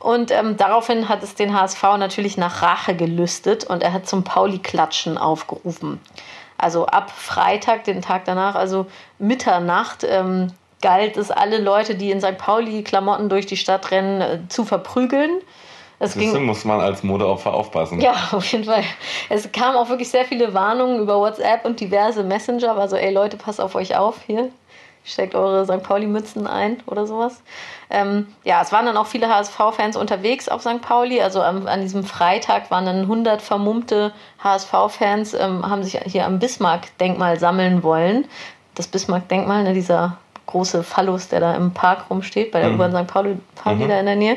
Und 0.00 0.30
ähm, 0.30 0.56
daraufhin 0.56 1.08
hat 1.10 1.22
es 1.22 1.34
den 1.34 1.54
HSV 1.54 1.82
natürlich 1.98 2.38
nach 2.38 2.62
Rache 2.62 2.96
gelüstet 2.96 3.64
und 3.64 3.82
er 3.82 3.92
hat 3.92 4.08
zum 4.08 4.24
Pauli-Klatschen 4.24 5.18
aufgerufen. 5.18 6.00
Also 6.56 6.86
ab 6.86 7.10
Freitag, 7.10 7.84
den 7.84 8.00
Tag 8.00 8.24
danach, 8.24 8.54
also 8.54 8.86
Mitternacht, 9.18 10.04
ähm, 10.08 10.52
galt 10.80 11.18
es, 11.18 11.30
alle 11.30 11.58
Leute, 11.58 11.94
die 11.94 12.10
in 12.10 12.20
St. 12.20 12.38
Pauli-Klamotten 12.38 13.28
durch 13.28 13.44
die 13.44 13.58
Stadt 13.58 13.90
rennen, 13.90 14.20
äh, 14.22 14.38
zu 14.48 14.64
verprügeln. 14.64 15.30
Es 15.98 16.14
ging, 16.14 16.46
muss 16.46 16.64
man 16.64 16.80
als 16.80 17.02
Modeopfer 17.02 17.52
aufpassen. 17.52 18.00
Ja, 18.00 18.14
auf 18.32 18.50
jeden 18.50 18.64
Fall. 18.64 18.82
Es 19.28 19.52
kamen 19.52 19.76
auch 19.76 19.90
wirklich 19.90 20.08
sehr 20.08 20.24
viele 20.24 20.54
Warnungen 20.54 20.98
über 20.98 21.18
WhatsApp 21.18 21.66
und 21.66 21.78
diverse 21.78 22.24
Messenger. 22.24 22.78
Also, 22.78 22.96
ey 22.96 23.12
Leute, 23.12 23.36
passt 23.36 23.60
auf 23.60 23.74
euch 23.74 23.96
auf 23.96 24.16
hier 24.26 24.50
steckt 25.04 25.34
eure 25.34 25.64
St. 25.64 25.82
Pauli-Mützen 25.82 26.46
ein 26.46 26.82
oder 26.86 27.06
sowas. 27.06 27.42
Ähm, 27.88 28.28
ja, 28.44 28.62
es 28.62 28.72
waren 28.72 28.86
dann 28.86 28.96
auch 28.96 29.06
viele 29.06 29.28
HSV-Fans 29.28 29.96
unterwegs 29.96 30.48
auf 30.48 30.60
St. 30.62 30.80
Pauli. 30.80 31.20
Also 31.20 31.42
am, 31.42 31.66
an 31.66 31.80
diesem 31.80 32.04
Freitag 32.04 32.70
waren 32.70 32.86
dann 32.86 33.00
100 33.00 33.42
vermummte 33.42 34.12
HSV-Fans, 34.42 35.34
ähm, 35.34 35.68
haben 35.68 35.82
sich 35.82 35.98
hier 36.04 36.26
am 36.26 36.38
Bismarck-Denkmal 36.38 37.38
sammeln 37.38 37.82
wollen. 37.82 38.26
Das 38.74 38.86
Bismarck-Denkmal, 38.86 39.64
ne, 39.64 39.74
dieser 39.74 40.18
große 40.46 40.82
Phallus, 40.82 41.28
der 41.28 41.40
da 41.40 41.54
im 41.54 41.72
Park 41.72 42.10
rumsteht, 42.10 42.52
bei 42.52 42.60
der 42.60 42.70
mhm. 42.70 42.76
U-Bahn 42.76 42.92
St. 42.92 43.12
Pauli, 43.12 43.38
Pauli 43.56 43.84
mhm. 43.84 43.88
da 43.88 44.00
in 44.00 44.06
der 44.06 44.16
Nähe. 44.16 44.36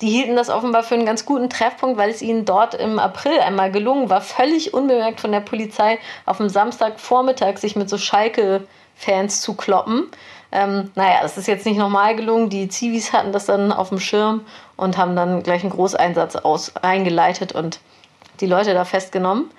Die 0.00 0.10
hielten 0.10 0.36
das 0.36 0.48
offenbar 0.48 0.84
für 0.84 0.94
einen 0.94 1.06
ganz 1.06 1.24
guten 1.26 1.50
Treffpunkt, 1.50 1.98
weil 1.98 2.10
es 2.10 2.22
ihnen 2.22 2.44
dort 2.44 2.74
im 2.74 3.00
April 3.00 3.40
einmal 3.40 3.72
gelungen 3.72 4.08
war, 4.08 4.20
völlig 4.20 4.72
unbemerkt 4.72 5.20
von 5.20 5.32
der 5.32 5.40
Polizei 5.40 5.98
auf 6.24 6.36
dem 6.36 6.48
Samstagvormittag 6.48 7.58
sich 7.58 7.74
mit 7.74 7.90
so 7.90 7.98
Schalke 7.98 8.62
Fans 8.98 9.40
zu 9.40 9.54
kloppen. 9.54 10.08
Ähm, 10.50 10.90
naja, 10.96 11.18
das 11.22 11.38
ist 11.38 11.46
jetzt 11.46 11.66
nicht 11.66 11.78
normal 11.78 12.16
gelungen. 12.16 12.50
Die 12.50 12.68
Zivis 12.68 13.12
hatten 13.12 13.32
das 13.32 13.46
dann 13.46 13.70
auf 13.72 13.90
dem 13.90 14.00
Schirm 14.00 14.42
und 14.76 14.98
haben 14.98 15.14
dann 15.14 15.42
gleich 15.42 15.62
einen 15.62 15.70
Großeinsatz 15.70 16.36
aus, 16.36 16.72
reingeleitet 16.82 17.52
und 17.52 17.80
die 18.40 18.46
Leute 18.46 18.74
da 18.74 18.84
festgenommen. 18.84 19.50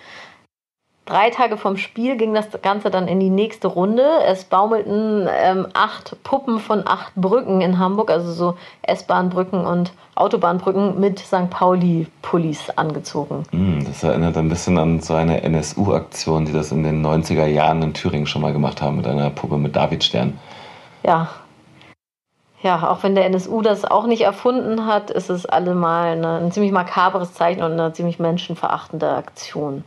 Drei 1.10 1.32
Tage 1.32 1.58
vom 1.58 1.76
Spiel 1.76 2.18
ging 2.18 2.36
das 2.36 2.50
Ganze 2.62 2.92
dann 2.92 3.08
in 3.08 3.20
die 3.20 3.32
nächste 3.32 3.68
Runde. 3.68 4.04
Es 4.28 4.44
baumelten 4.44 5.28
ähm, 5.28 5.66
acht 5.74 6.16
Puppen 6.24 6.60
von 6.60 6.84
acht 6.86 7.16
Brücken 7.16 7.62
in 7.62 7.80
Hamburg, 7.80 8.12
also 8.12 8.32
so 8.32 8.56
S-Bahn-Brücken 8.84 9.66
und 9.66 9.92
Autobahnbrücken 10.14 11.00
mit 11.00 11.18
St. 11.18 11.50
Pauli-Pullis 11.50 12.70
angezogen. 12.76 13.42
Mm, 13.52 13.84
das 13.86 14.04
erinnert 14.04 14.38
ein 14.38 14.50
bisschen 14.50 14.78
an 14.78 15.00
so 15.00 15.16
eine 15.16 15.42
NSU-Aktion, 15.42 16.46
die 16.46 16.54
das 16.54 16.72
in 16.72 16.84
den 16.84 17.04
90er 17.04 17.48
Jahren 17.48 17.82
in 17.82 17.96
Thüringen 17.96 18.28
schon 18.28 18.44
mal 18.44 18.54
gemacht 18.54 18.80
haben 18.84 18.98
mit 18.98 19.08
einer 19.08 19.32
Puppe 19.32 19.58
mit 19.58 19.76
Davidstern. 19.76 20.38
Ja. 21.04 21.30
Ja, 22.62 22.88
auch 22.88 23.02
wenn 23.02 23.16
der 23.16 23.26
NSU 23.26 23.64
das 23.64 23.84
auch 23.84 24.06
nicht 24.06 24.22
erfunden 24.22 24.86
hat, 24.86 25.10
ist 25.10 25.32
es 25.32 25.48
allemal 25.48 26.12
eine, 26.12 26.38
ein 26.38 26.52
ziemlich 26.52 26.72
makabres 26.72 27.34
Zeichen 27.34 27.64
und 27.64 27.72
eine 27.72 27.94
ziemlich 27.94 28.20
menschenverachtende 28.20 29.10
Aktion. 29.10 29.84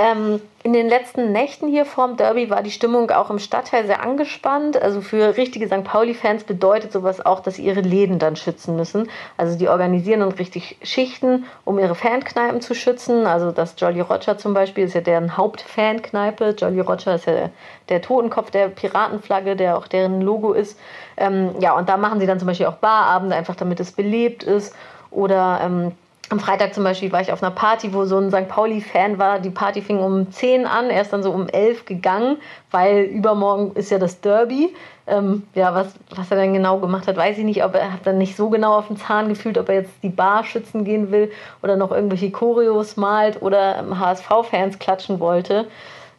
Ähm, 0.00 0.40
in 0.62 0.72
den 0.72 0.88
letzten 0.88 1.30
Nächten 1.30 1.68
hier 1.68 1.84
vorm 1.84 2.16
Derby 2.16 2.48
war 2.48 2.62
die 2.62 2.70
Stimmung 2.70 3.10
auch 3.10 3.28
im 3.28 3.38
Stadtteil 3.38 3.84
sehr 3.84 4.02
angespannt. 4.02 4.80
Also 4.80 5.02
für 5.02 5.36
richtige 5.36 5.66
St. 5.66 5.84
Pauli-Fans 5.84 6.44
bedeutet 6.44 6.90
sowas 6.90 7.24
auch, 7.24 7.40
dass 7.40 7.56
sie 7.56 7.66
ihre 7.66 7.82
Läden 7.82 8.18
dann 8.18 8.34
schützen 8.34 8.76
müssen. 8.76 9.10
Also 9.36 9.58
die 9.58 9.68
organisieren 9.68 10.20
dann 10.20 10.32
richtig 10.32 10.78
Schichten, 10.82 11.44
um 11.66 11.78
ihre 11.78 11.94
Fankneipen 11.94 12.62
zu 12.62 12.74
schützen. 12.74 13.26
Also 13.26 13.52
das 13.52 13.74
Jolly 13.76 14.00
Roger 14.00 14.38
zum 14.38 14.54
Beispiel 14.54 14.84
ist 14.84 14.94
ja 14.94 15.02
deren 15.02 15.36
Hauptfankneipe. 15.36 16.54
Jolly 16.56 16.80
Roger 16.80 17.16
ist 17.16 17.26
ja 17.26 17.34
der, 17.34 17.50
der, 17.90 18.00
Totenkopf 18.00 18.50
der 18.50 18.68
Piratenflagge, 18.68 19.54
der 19.54 19.76
auch 19.76 19.86
deren 19.86 20.22
Logo 20.22 20.54
ist. 20.54 20.78
Ähm, 21.18 21.56
ja, 21.60 21.76
und 21.76 21.90
da 21.90 21.98
machen 21.98 22.20
sie 22.20 22.26
dann 22.26 22.38
zum 22.38 22.48
Beispiel 22.48 22.66
auch 22.66 22.76
Barabende, 22.76 23.36
einfach 23.36 23.54
damit 23.54 23.78
es 23.80 23.92
belebt 23.92 24.44
ist. 24.44 24.74
Oder 25.10 25.60
ähm, 25.62 25.92
am 26.30 26.38
Freitag 26.38 26.74
zum 26.74 26.84
Beispiel 26.84 27.10
war 27.10 27.20
ich 27.20 27.32
auf 27.32 27.42
einer 27.42 27.50
Party, 27.50 27.92
wo 27.92 28.04
so 28.04 28.16
ein 28.16 28.30
St. 28.30 28.48
Pauli-Fan 28.48 29.18
war. 29.18 29.40
Die 29.40 29.50
Party 29.50 29.82
fing 29.82 29.98
um 29.98 30.30
10 30.30 30.64
an, 30.64 30.88
er 30.88 31.02
ist 31.02 31.12
dann 31.12 31.24
so 31.24 31.32
um 31.32 31.48
11 31.48 31.86
gegangen, 31.86 32.36
weil 32.70 33.02
übermorgen 33.02 33.72
ist 33.74 33.90
ja 33.90 33.98
das 33.98 34.20
Derby. 34.20 34.72
Ähm, 35.08 35.42
ja, 35.56 35.74
was, 35.74 35.92
was 36.14 36.30
er 36.30 36.36
dann 36.36 36.54
genau 36.54 36.78
gemacht 36.78 37.08
hat, 37.08 37.16
weiß 37.16 37.36
ich 37.36 37.44
nicht. 37.44 37.64
Aber 37.64 37.80
er 37.80 37.92
hat 37.92 38.06
dann 38.06 38.18
nicht 38.18 38.36
so 38.36 38.48
genau 38.48 38.78
auf 38.78 38.86
den 38.86 38.96
Zahn 38.96 39.28
gefühlt, 39.28 39.58
ob 39.58 39.68
er 39.68 39.76
jetzt 39.76 39.92
die 40.04 40.08
Bar 40.08 40.44
schützen 40.44 40.84
gehen 40.84 41.10
will 41.10 41.32
oder 41.62 41.76
noch 41.76 41.90
irgendwelche 41.90 42.30
Choreos 42.30 42.96
malt 42.96 43.42
oder 43.42 43.84
HSV-Fans 43.98 44.78
klatschen 44.78 45.18
wollte. 45.18 45.66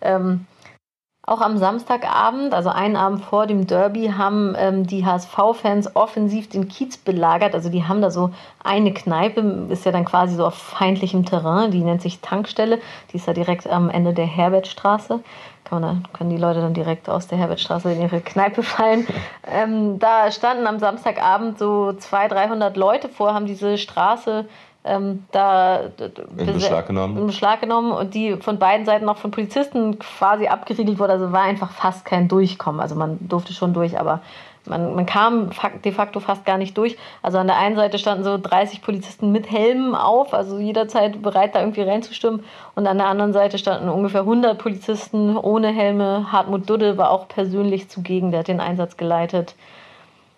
Ähm, 0.02 0.46
Auch 1.32 1.40
am 1.40 1.58
Samstagabend, 1.58 2.54
also 2.54 2.68
einen 2.68 2.98
Abend 2.98 3.24
vor 3.24 3.48
dem 3.48 3.66
Derby, 3.66 4.12
haben 4.18 4.54
ähm, 4.58 4.86
die 4.86 5.06
HSV-Fans 5.06 5.96
offensiv 5.96 6.50
den 6.50 6.68
Kiez 6.68 6.98
belagert. 6.98 7.56
Also 7.56 7.70
die 7.70 7.86
haben 7.86 8.02
da 8.02 8.12
so 8.12 8.32
eine 8.62 8.94
Kneipe, 8.94 9.40
ist 9.70 9.86
ja 9.86 9.94
dann 9.94 10.04
quasi 10.04 10.36
so 10.36 10.46
auf 10.46 10.56
feindlichem 10.56 11.24
Terrain, 11.26 11.72
die 11.72 11.86
nennt 11.86 12.02
sich 12.02 12.20
Tankstelle. 12.20 12.82
Die 13.14 13.16
ist 13.16 13.28
ja 13.28 13.34
direkt 13.34 13.66
am 13.66 13.90
Ende 13.90 14.14
der 14.14 14.26
Herbertstraße. 14.26 15.22
Da 15.70 15.96
können 16.12 16.30
die 16.32 16.38
Leute 16.38 16.60
dann 16.60 16.74
direkt 16.74 17.08
aus 17.08 17.28
der 17.28 17.38
Herbertstraße 17.38 17.94
in 17.94 18.02
ihre 18.02 18.20
Kneipe 18.20 18.62
fallen. 18.62 19.08
Ähm, 19.50 20.00
da 20.00 20.30
standen 20.32 20.68
am 20.68 20.80
Samstagabend 20.80 21.58
so 21.58 21.94
200, 21.94 22.32
300 22.34 22.76
Leute 22.76 23.08
vor, 23.08 23.34
haben 23.34 23.46
diese 23.46 23.78
Straße 23.78 24.48
ähm, 24.84 25.26
da 25.32 25.82
in 26.38 26.54
Beschlag 26.54 26.88
genommen. 26.88 27.18
in 27.18 27.28
Beschlag 27.28 27.62
genommen 27.62 27.92
und 27.92 28.14
die 28.14 28.38
von 28.38 28.58
beiden 28.58 28.86
Seiten 28.86 29.08
auch 29.10 29.18
von 29.18 29.32
Polizisten 29.32 30.00
quasi 30.00 30.48
abgeriegelt 30.48 30.98
wurde. 30.98 31.14
Also 31.14 31.32
war 31.32 31.44
einfach 31.44 31.72
fast 31.72 32.06
kein 32.06 32.28
Durchkommen. 32.28 32.82
Also 32.82 32.96
man 32.96 33.18
durfte 33.22 33.54
schon 33.54 33.74
durch, 33.74 34.00
aber 34.00 34.22
man, 34.66 34.96
man 34.96 35.06
kam 35.06 35.50
de 35.84 35.92
facto 35.92 36.20
fast 36.20 36.46
gar 36.46 36.58
nicht 36.58 36.78
durch. 36.78 36.98
Also 37.22 37.38
an 37.38 37.48
der 37.48 37.58
einen 37.58 37.76
Seite 37.76 37.98
standen 37.98 38.24
so 38.24 38.38
30 38.38 38.82
Polizisten 38.82 39.32
mit 39.32 39.52
Helmen 39.52 39.96
auf, 39.96 40.34
also 40.34 40.60
jederzeit 40.60 41.22
bereit, 41.22 41.56
da 41.56 41.60
irgendwie 41.62 41.82
reinzustürmen. 41.82 42.44
Und 42.76 42.88
an 42.88 42.98
der 42.98 43.08
anderen 43.08 43.34
Seite 43.34 43.58
standen 43.58 43.90
ungefähr 43.90 44.22
100 44.22 44.58
Polizisten 44.58 45.38
ohne 45.38 45.70
Helme. 45.70 46.32
Hartmut 46.32 46.70
Dudde 46.70 46.98
war 46.98 47.10
auch 47.12 47.28
persönlich 47.28 47.90
zugegen, 47.90 48.32
der 48.32 48.42
hat 48.42 48.48
den 48.48 48.60
Einsatz 48.60 48.98
geleitet. 48.98 49.56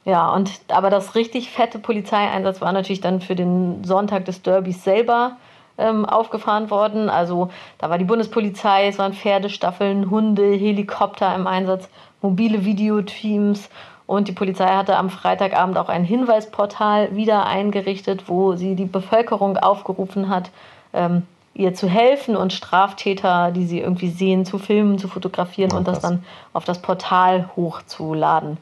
Ja, 0.05 0.33
und 0.33 0.51
aber 0.67 0.89
das 0.89 1.15
richtig 1.15 1.49
fette 1.49 1.79
Polizeieinsatz 1.79 2.59
war 2.59 2.73
natürlich 2.73 3.01
dann 3.01 3.21
für 3.21 3.35
den 3.35 3.83
Sonntag 3.83 4.25
des 4.25 4.41
Derbys 4.41 4.83
selber 4.83 5.37
ähm, 5.77 6.05
aufgefahren 6.05 6.69
worden. 6.69 7.09
Also 7.09 7.49
da 7.77 7.89
war 7.89 7.97
die 7.97 8.05
Bundespolizei, 8.05 8.87
es 8.87 8.99
waren 8.99 9.13
Pferdestaffeln, 9.13 10.09
Hunde, 10.09 10.51
Helikopter 10.51 11.33
im 11.35 11.47
Einsatz, 11.47 11.89
mobile 12.21 12.65
Videoteams 12.65 13.69
und 14.05 14.27
die 14.27 14.33
Polizei 14.33 14.67
hatte 14.67 14.97
am 14.97 15.09
Freitagabend 15.09 15.77
auch 15.77 15.89
ein 15.89 16.03
Hinweisportal 16.03 17.15
wieder 17.15 17.45
eingerichtet, 17.45 18.27
wo 18.27 18.55
sie 18.55 18.75
die 18.75 18.85
Bevölkerung 18.85 19.57
aufgerufen 19.57 20.29
hat, 20.29 20.51
ähm, 20.93 21.23
ihr 21.53 21.73
zu 21.73 21.87
helfen 21.87 22.35
und 22.35 22.51
Straftäter, 22.51 23.51
die 23.51 23.65
sie 23.65 23.79
irgendwie 23.79 24.09
sehen, 24.09 24.45
zu 24.45 24.57
filmen, 24.57 24.97
zu 24.97 25.07
fotografieren 25.07 25.71
oh, 25.73 25.77
und 25.77 25.87
das 25.87 25.99
dann 25.99 26.23
auf 26.51 26.65
das 26.65 26.81
Portal 26.81 27.49
hochzuladen. 27.55 28.57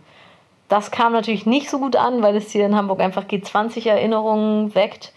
Das 0.72 0.90
kam 0.90 1.12
natürlich 1.12 1.46
nicht 1.46 1.70
so 1.70 1.80
gut 1.80 1.98
an, 1.98 2.22
weil 2.22 2.34
es 2.38 2.50
hier 2.50 2.66
in 2.66 2.78
Hamburg 2.78 3.02
einfach 3.02 3.26
G20-Erinnerungen 3.26 4.74
weckt. 4.74 5.12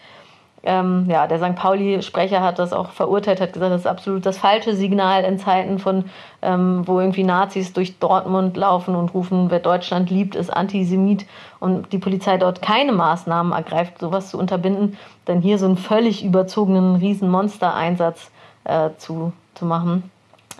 Ähm, 0.63 1.05
ja, 1.07 1.27
der 1.27 1.37
St. 1.37 1.55
Pauli-Sprecher 1.55 2.41
hat 2.41 2.59
das 2.59 2.73
auch 2.73 2.89
verurteilt, 2.89 3.39
hat 3.39 3.53
gesagt, 3.53 3.71
das 3.71 3.81
ist 3.81 3.87
absolut 3.87 4.25
das 4.25 4.37
falsche 4.37 4.75
Signal 4.75 5.23
in 5.23 5.39
Zeiten 5.39 5.79
von, 5.79 6.09
ähm, 6.41 6.85
wo 6.85 6.99
irgendwie 6.99 7.23
Nazis 7.23 7.71
durch 7.71 7.99
Dortmund 7.99 8.57
laufen 8.57 8.95
und 8.95 9.13
rufen, 9.13 9.49
wer 9.49 9.59
Deutschland 9.59 10.09
liebt, 10.09 10.35
ist 10.35 10.49
Antisemit 10.49 11.25
und 11.61 11.93
die 11.93 11.99
Polizei 11.99 12.35
dort 12.37 12.61
keine 12.61 12.91
Maßnahmen 12.91 13.53
ergreift, 13.53 13.99
sowas 13.99 14.31
zu 14.31 14.37
unterbinden, 14.37 14.97
dann 15.23 15.39
hier 15.39 15.57
so 15.57 15.67
einen 15.67 15.77
völlig 15.77 16.25
überzogenen 16.25 16.97
Riesenmonster-Einsatz 16.97 18.29
äh, 18.65 18.89
zu, 18.97 19.31
zu 19.53 19.65
machen. 19.65 20.11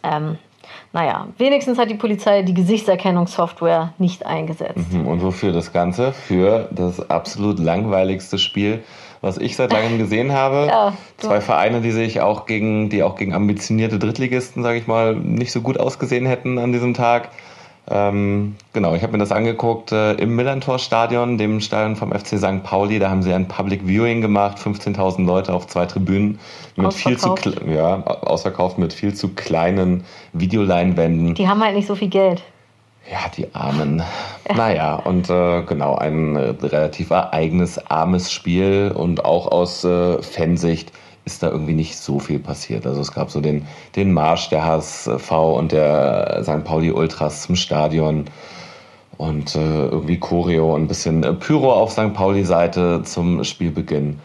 Ähm, 0.03 0.37
naja, 0.93 1.27
wenigstens 1.37 1.77
hat 1.77 1.89
die 1.89 1.95
Polizei 1.95 2.41
die 2.41 2.53
Gesichtserkennungssoftware 2.53 3.93
nicht 3.97 4.25
eingesetzt. 4.25 4.91
Mhm, 4.91 5.07
und 5.07 5.21
wofür 5.23 5.51
das 5.51 5.73
Ganze? 5.73 6.13
Für 6.13 6.67
das 6.71 7.09
absolut 7.09 7.59
langweiligste 7.59 8.37
Spiel, 8.37 8.83
was 9.21 9.37
ich 9.37 9.55
seit 9.55 9.71
langem 9.71 9.97
gesehen 9.97 10.31
habe. 10.33 10.67
ja, 10.69 10.93
Zwei 11.17 11.41
Vereine, 11.41 11.81
die 11.81 11.91
sich 11.91 12.21
auch 12.21 12.45
gegen, 12.45 12.89
die 12.89 13.03
auch 13.03 13.15
gegen 13.15 13.33
ambitionierte 13.33 13.99
Drittligisten, 13.99 14.63
sage 14.63 14.77
ich 14.77 14.87
mal, 14.87 15.15
nicht 15.15 15.51
so 15.51 15.61
gut 15.61 15.79
ausgesehen 15.79 16.25
hätten 16.25 16.57
an 16.59 16.71
diesem 16.71 16.93
Tag. 16.93 17.29
Ähm, 17.87 18.55
genau, 18.73 18.95
ich 18.95 19.03
habe 19.03 19.11
mir 19.11 19.19
das 19.19 19.31
angeguckt 19.31 19.91
äh, 19.91 20.13
im 20.13 20.35
Millantor-Stadion, 20.35 21.37
dem 21.37 21.61
Stadion 21.61 21.95
vom 21.95 22.11
FC 22.11 22.39
St. 22.39 22.63
Pauli. 22.63 22.97
Da 22.97 23.09
haben 23.09 23.21
sie 23.21 23.31
ein 23.31 23.47
Public 23.47 23.85
Viewing 23.85 24.21
gemacht, 24.21 24.57
15.000 24.57 25.25
Leute 25.25 25.53
auf 25.53 25.67
zwei 25.67 25.85
Tribünen 25.85 26.39
mit 26.75 26.93
viel 26.93 27.17
zu 27.17 27.35
ja 27.67 28.01
ausverkauft 28.05 28.79
mit 28.79 28.91
viel 28.91 29.13
zu 29.13 29.29
kleinen 29.29 30.03
Videoleinwänden. 30.33 31.35
Die 31.35 31.47
haben 31.47 31.63
halt 31.63 31.75
nicht 31.75 31.87
so 31.87 31.95
viel 31.95 32.09
Geld. 32.09 32.43
Ja, 33.11 33.19
die 33.37 33.53
Armen. 33.53 34.01
Naja, 34.55 34.95
und 34.95 35.29
äh, 35.29 35.61
genau, 35.61 35.95
ein 35.95 36.35
äh, 36.35 36.55
relativ 36.65 37.11
ereignisarmes 37.11 38.31
Spiel 38.31 38.91
und 38.95 39.23
auch 39.23 39.51
aus 39.51 39.83
äh, 39.83 40.21
Fansicht 40.23 40.91
ist 41.25 41.43
da 41.43 41.49
irgendwie 41.49 41.73
nicht 41.73 41.97
so 41.97 42.19
viel 42.19 42.39
passiert. 42.39 42.85
Also 42.85 43.01
es 43.01 43.11
gab 43.11 43.31
so 43.31 43.41
den, 43.41 43.67
den 43.95 44.13
Marsch 44.13 44.49
der 44.49 44.63
HSV 44.63 45.31
und 45.31 45.71
der 45.71 46.41
St. 46.43 46.63
Pauli 46.63 46.91
Ultras 46.91 47.41
zum 47.41 47.55
Stadion 47.55 48.25
und 49.17 49.55
äh, 49.55 49.87
irgendwie 49.87 50.19
Choreo 50.19 50.75
und 50.75 50.83
ein 50.83 50.87
bisschen 50.87 51.23
äh, 51.23 51.33
Pyro 51.33 51.73
auf 51.73 51.91
St. 51.91 52.13
Pauli-Seite 52.13 53.01
zum 53.03 53.43
Spielbeginn. 53.43 54.19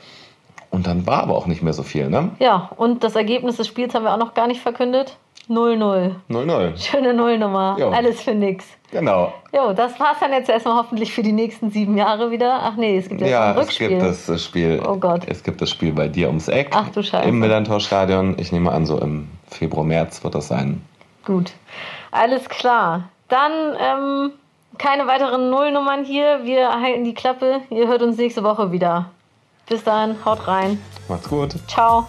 Und 0.71 0.87
dann 0.87 1.07
war 1.07 1.23
aber 1.23 1.37
auch 1.37 1.47
nicht 1.47 1.63
mehr 1.63 1.73
so 1.73 1.83
viel, 1.83 2.09
ne? 2.09 2.31
Ja, 2.39 2.71
und 2.77 3.03
das 3.03 3.17
Ergebnis 3.17 3.57
des 3.57 3.67
Spiels 3.67 3.95
haben 3.95 4.05
wir 4.05 4.15
auch 4.15 4.19
noch 4.19 4.35
gar 4.35 4.47
nicht 4.47 4.61
verkündet. 4.61 5.17
0-0. 5.51 6.15
0-0. 6.31 6.79
Schöne 6.79 7.13
Nullnummer. 7.13 7.77
Jo. 7.79 7.91
Alles 7.91 8.23
für 8.23 8.35
nix. 8.35 8.65
Genau. 8.93 9.33
Jo, 9.53 9.73
das 9.73 9.99
war's 9.99 10.19
dann 10.21 10.33
jetzt 10.33 10.49
erstmal 10.49 10.77
hoffentlich 10.77 11.13
für 11.13 11.25
die 11.25 11.33
nächsten 11.33 11.71
sieben 11.71 11.97
Jahre 11.97 12.31
wieder. 12.31 12.61
Ach 12.63 12.77
nee, 12.77 12.97
es 12.97 13.09
gibt 13.09 13.21
jetzt 13.21 13.31
ja, 13.31 13.51
ein 13.51 13.59
Rückspiel. 13.59 13.91
Ja, 13.91 13.97
es 13.99 14.19
gibt 14.19 14.29
das 14.29 14.45
Spiel. 14.45 14.83
Oh 14.87 14.97
Gott. 14.97 15.23
Es 15.27 15.43
gibt 15.43 15.61
das 15.61 15.71
Spiel 15.71 15.93
bei 15.93 16.07
dir 16.07 16.29
ums 16.29 16.47
Eck. 16.47 16.71
Ach 16.73 16.89
du 16.91 17.03
Scheiße. 17.03 17.29
Im 17.29 17.41
Millantor-Stadion. 17.41 18.37
Ich 18.39 18.53
nehme 18.53 18.71
an, 18.71 18.87
so 18.87 18.99
im 18.99 19.29
Februar, 19.49 19.85
März 19.85 20.23
wird 20.23 20.37
das 20.37 20.47
sein. 20.47 20.83
Gut. 21.25 21.53
Alles 22.13 22.49
klar. 22.49 23.09
Dann 23.29 23.53
ähm, 23.79 24.31
keine 24.79 25.09
weiteren 25.09 25.51
Nullnummern 25.51 26.05
hier. 26.05 26.45
Wir 26.45 26.81
halten 26.81 27.05
die 27.05 27.15
Klappe. 27.15 27.61
Ihr 27.71 27.89
hört 27.89 28.03
uns 28.03 28.17
nächste 28.17 28.45
Woche 28.45 28.71
wieder. 28.71 29.11
Bis 29.69 29.85
dann, 29.85 30.17
haut 30.25 30.47
rein. 30.47 30.81
Macht's 31.09 31.29
gut. 31.29 31.55
Ciao. 31.69 32.09